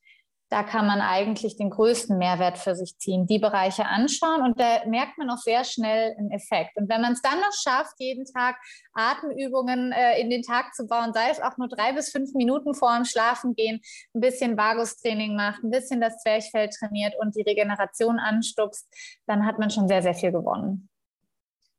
da 0.53 0.61
kann 0.61 0.85
man 0.85 1.01
eigentlich 1.01 1.57
den 1.57 1.71
größten 1.71 2.15
Mehrwert 2.19 2.59
für 2.59 2.75
sich 2.75 2.95
ziehen, 2.99 3.25
die 3.25 3.39
Bereiche 3.39 3.87
anschauen 3.87 4.43
und 4.43 4.59
da 4.59 4.85
merkt 4.85 5.17
man 5.17 5.31
auch 5.31 5.39
sehr 5.39 5.63
schnell 5.63 6.15
einen 6.15 6.29
Effekt. 6.29 6.77
Und 6.77 6.87
wenn 6.89 7.01
man 7.01 7.13
es 7.13 7.23
dann 7.23 7.39
noch 7.39 7.53
schafft, 7.53 7.95
jeden 7.97 8.23
Tag 8.25 8.57
Atemübungen 8.93 9.91
äh, 9.91 10.21
in 10.21 10.29
den 10.29 10.43
Tag 10.43 10.75
zu 10.75 10.85
bauen, 10.85 11.11
sei 11.11 11.31
es 11.31 11.41
auch 11.41 11.57
nur 11.57 11.69
drei 11.69 11.93
bis 11.93 12.11
fünf 12.11 12.35
Minuten 12.35 12.75
vor 12.75 12.95
dem 12.95 13.03
Schlafengehen, 13.03 13.81
ein 14.13 14.21
bisschen 14.21 14.55
Vagustraining 14.55 15.35
macht, 15.35 15.63
ein 15.63 15.71
bisschen 15.71 15.99
das 15.99 16.19
Zwerchfell 16.19 16.69
trainiert 16.69 17.15
und 17.19 17.35
die 17.35 17.41
Regeneration 17.41 18.19
anstupst, 18.19 18.87
dann 19.25 19.47
hat 19.47 19.57
man 19.57 19.71
schon 19.71 19.87
sehr, 19.87 20.03
sehr 20.03 20.13
viel 20.13 20.31
gewonnen. 20.31 20.87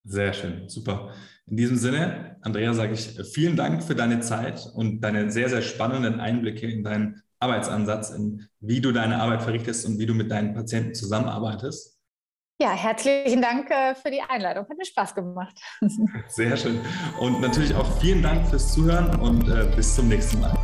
Sehr 0.02 0.32
schön, 0.32 0.68
super. 0.68 1.14
In 1.46 1.56
diesem 1.56 1.76
Sinne, 1.76 2.38
Andrea, 2.40 2.74
sage 2.74 2.94
ich 2.94 3.20
vielen 3.32 3.54
Dank 3.54 3.84
für 3.84 3.94
deine 3.94 4.18
Zeit 4.18 4.66
und 4.74 5.00
deine 5.00 5.30
sehr, 5.30 5.48
sehr 5.48 5.62
spannenden 5.62 6.18
Einblicke 6.18 6.66
in 6.68 6.82
dein 6.82 7.22
Arbeitsansatz, 7.44 8.10
in 8.10 8.48
wie 8.60 8.80
du 8.80 8.92
deine 8.92 9.20
Arbeit 9.20 9.42
verrichtest 9.42 9.86
und 9.86 9.98
wie 9.98 10.06
du 10.06 10.14
mit 10.14 10.30
deinen 10.30 10.54
Patienten 10.54 10.94
zusammenarbeitest. 10.94 11.94
Ja, 12.60 12.72
herzlichen 12.72 13.42
Dank 13.42 13.68
äh, 13.70 13.94
für 13.94 14.10
die 14.10 14.22
Einladung. 14.22 14.66
Hat 14.68 14.78
mir 14.78 14.84
Spaß 14.84 15.14
gemacht. 15.14 15.60
Sehr 16.28 16.56
schön. 16.56 16.80
Und 17.18 17.40
natürlich 17.40 17.74
auch 17.74 18.00
vielen 18.00 18.22
Dank 18.22 18.48
fürs 18.48 18.72
Zuhören 18.72 19.20
und 19.20 19.48
äh, 19.48 19.70
bis 19.74 19.94
zum 19.94 20.08
nächsten 20.08 20.40
Mal. 20.40 20.56